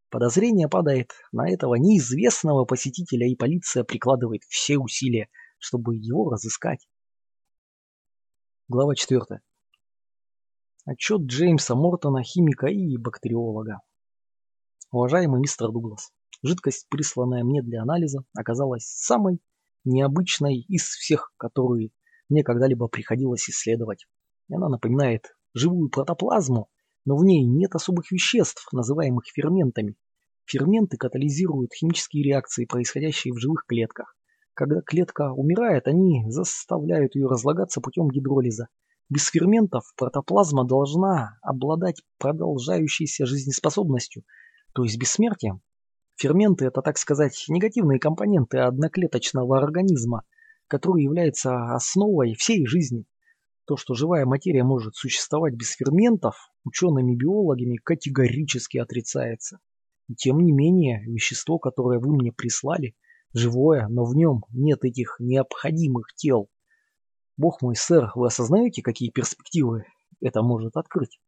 Подозрение 0.10 0.68
падает 0.68 1.12
на 1.32 1.50
этого 1.50 1.76
неизвестного 1.76 2.66
посетителя, 2.66 3.28
и 3.28 3.36
полиция 3.36 3.84
прикладывает 3.84 4.44
все 4.48 4.78
усилия, 4.78 5.30
чтобы 5.64 5.96
его 5.96 6.30
разыскать. 6.30 6.90
Глава 8.68 8.96
4. 8.96 9.40
Отчет 10.86 11.22
Джеймса 11.22 11.74
Мортона, 11.74 12.22
химика 12.22 12.68
и 12.68 12.98
бактериолога. 12.98 13.80
Уважаемый 14.92 15.40
мистер 15.40 15.72
Дуглас, 15.72 16.12
Жидкость, 16.44 16.88
присланная 16.90 17.46
мне 17.46 17.62
для 17.62 17.82
анализа, 17.82 18.26
оказалась 18.36 18.84
самой 18.84 19.40
необычной 19.86 20.60
из 20.68 20.84
всех, 20.84 21.32
которые 21.38 21.92
мне 22.28 22.44
когда-либо 22.44 22.90
приходилось 22.90 23.50
исследовать. 23.50 24.06
Она 24.52 24.68
напоминает 24.68 25.34
живую 25.54 25.90
протоплазму, 25.90 26.68
но 27.06 27.16
в 27.16 27.24
ней 27.24 27.46
нет 27.46 27.74
особых 27.74 28.12
веществ, 28.12 28.68
называемых 28.74 29.24
ферментами. 29.34 29.96
Ферменты 30.44 30.98
катализируют 30.98 31.74
химические 31.74 32.26
реакции, 32.26 32.66
происходящие 32.66 33.34
в 33.34 33.38
живых 33.38 33.64
клетках. 33.66 34.18
Когда 34.54 34.82
клетка 34.82 35.32
умирает, 35.32 35.88
они 35.88 36.26
заставляют 36.30 37.16
ее 37.16 37.28
разлагаться 37.28 37.82
путем 37.82 38.10
гидролиза. 38.10 38.68
Без 39.10 39.28
ферментов 39.28 39.84
протоплазма 39.98 40.64
должна 40.64 41.40
обладать 41.42 42.02
продолжающейся 42.20 43.26
жизнеспособностью, 43.26 44.24
то 44.74 44.84
есть 44.84 44.98
бессмертием. 44.98 45.62
Ферменты– 46.16 46.66
это, 46.68 46.82
так 46.82 46.98
сказать, 46.98 47.46
негативные 47.50 48.00
компоненты 48.00 48.60
одноклеточного 48.60 49.58
организма, 49.58 50.24
который 50.68 51.04
является 51.04 51.74
основой 51.74 52.36
всей 52.36 52.66
жизни. 52.68 53.06
То, 53.66 53.76
что 53.76 53.96
живая 53.96 54.26
материя 54.26 54.64
может 54.64 54.96
существовать 54.96 55.56
без 55.56 55.72
ферментов, 55.72 56.36
учеными-биологами 56.64 57.78
категорически 57.78 58.78
отрицается. 58.78 59.60
И 60.08 60.16
тем 60.16 60.40
не 60.40 60.52
менее, 60.52 61.04
вещество, 61.06 61.58
которое 61.58 62.00
вы 62.00 62.16
мне 62.16 62.32
прислали, 62.32 62.96
живое, 63.34 63.88
но 63.88 64.06
в 64.06 64.16
нем 64.16 64.44
нет 64.52 64.84
этих 64.84 65.18
необходимых 65.20 66.14
тел. 66.16 66.50
Бог 67.36 67.62
мой, 67.62 67.76
сэр, 67.76 68.12
вы 68.16 68.28
осознаете, 68.28 68.82
какие 68.82 69.10
перспективы 69.10 69.86
это 70.22 70.42
может 70.42 70.78
открыть? 70.78 71.20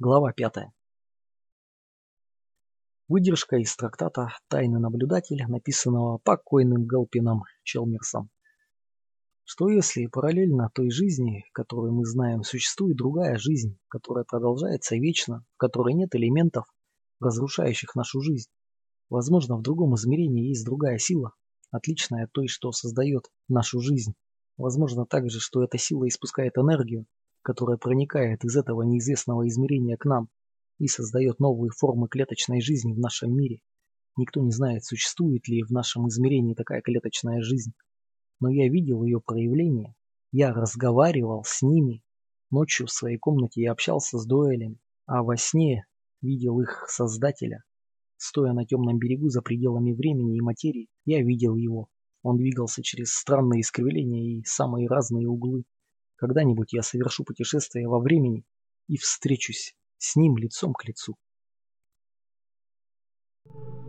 Глава 0.00 0.32
пятая. 0.32 0.72
Выдержка 3.08 3.56
из 3.56 3.76
трактата 3.76 4.28
«Тайный 4.48 4.80
наблюдатель», 4.80 5.44
написанного 5.46 6.18
покойным 6.18 6.86
Галпином 6.86 7.42
Челмерсом. 7.62 8.30
Что 9.44 9.68
если 9.68 10.06
параллельно 10.06 10.70
той 10.74 10.90
жизни, 10.90 11.44
которую 11.52 11.92
мы 11.92 12.04
знаем, 12.06 12.42
существует 12.42 12.96
другая 12.96 13.36
жизнь, 13.36 13.78
которая 13.88 14.24
продолжается 14.24 14.96
вечно, 14.96 15.44
в 15.54 15.56
которой 15.58 15.94
нет 15.94 16.14
элементов, 16.14 16.64
разрушающих 17.20 17.94
нашу 17.94 18.22
жизнь? 18.22 18.48
Возможно, 19.12 19.58
в 19.58 19.62
другом 19.62 19.94
измерении 19.94 20.48
есть 20.48 20.64
другая 20.64 20.96
сила, 20.96 21.34
отличная 21.70 22.24
от 22.24 22.32
той, 22.32 22.48
что 22.48 22.72
создает 22.72 23.30
нашу 23.46 23.78
жизнь. 23.78 24.14
Возможно 24.56 25.04
также, 25.04 25.38
что 25.38 25.62
эта 25.62 25.76
сила 25.76 26.08
испускает 26.08 26.56
энергию, 26.56 27.04
которая 27.42 27.76
проникает 27.76 28.42
из 28.42 28.56
этого 28.56 28.80
неизвестного 28.80 29.46
измерения 29.46 29.98
к 29.98 30.06
нам 30.06 30.30
и 30.78 30.86
создает 30.86 31.40
новые 31.40 31.70
формы 31.76 32.08
клеточной 32.08 32.62
жизни 32.62 32.94
в 32.94 32.98
нашем 32.98 33.36
мире. 33.36 33.60
Никто 34.16 34.40
не 34.40 34.50
знает, 34.50 34.86
существует 34.86 35.46
ли 35.46 35.62
в 35.62 35.70
нашем 35.70 36.08
измерении 36.08 36.54
такая 36.54 36.80
клеточная 36.80 37.42
жизнь. 37.42 37.74
Но 38.40 38.48
я 38.48 38.66
видел 38.70 39.04
ее 39.04 39.20
проявление. 39.20 39.94
Я 40.30 40.54
разговаривал 40.54 41.44
с 41.44 41.60
ними. 41.60 42.02
Ночью 42.50 42.86
в 42.86 42.90
своей 42.90 43.18
комнате 43.18 43.60
я 43.60 43.72
общался 43.72 44.16
с 44.16 44.24
дуэлями, 44.24 44.80
а 45.04 45.22
во 45.22 45.36
сне 45.36 45.84
видел 46.22 46.62
их 46.62 46.86
создателя. 46.88 47.62
Стоя 48.24 48.52
на 48.52 48.64
темном 48.64 48.98
берегу 49.00 49.30
за 49.30 49.42
пределами 49.42 49.92
времени 49.92 50.36
и 50.36 50.40
материи, 50.40 50.86
я 51.04 51.20
видел 51.24 51.56
его. 51.56 51.88
Он 52.22 52.36
двигался 52.36 52.80
через 52.80 53.12
странные 53.12 53.62
искривления 53.62 54.38
и 54.38 54.44
самые 54.44 54.86
разные 54.86 55.26
углы. 55.26 55.64
Когда-нибудь 56.14 56.72
я 56.72 56.82
совершу 56.82 57.24
путешествие 57.24 57.88
во 57.88 57.98
времени 57.98 58.44
и 58.86 58.96
встречусь 58.96 59.74
с 59.98 60.14
ним 60.14 60.36
лицом 60.36 60.72
к 60.72 60.84
лицу. 60.84 61.16
Thank 63.44 63.74
you. 63.74 63.81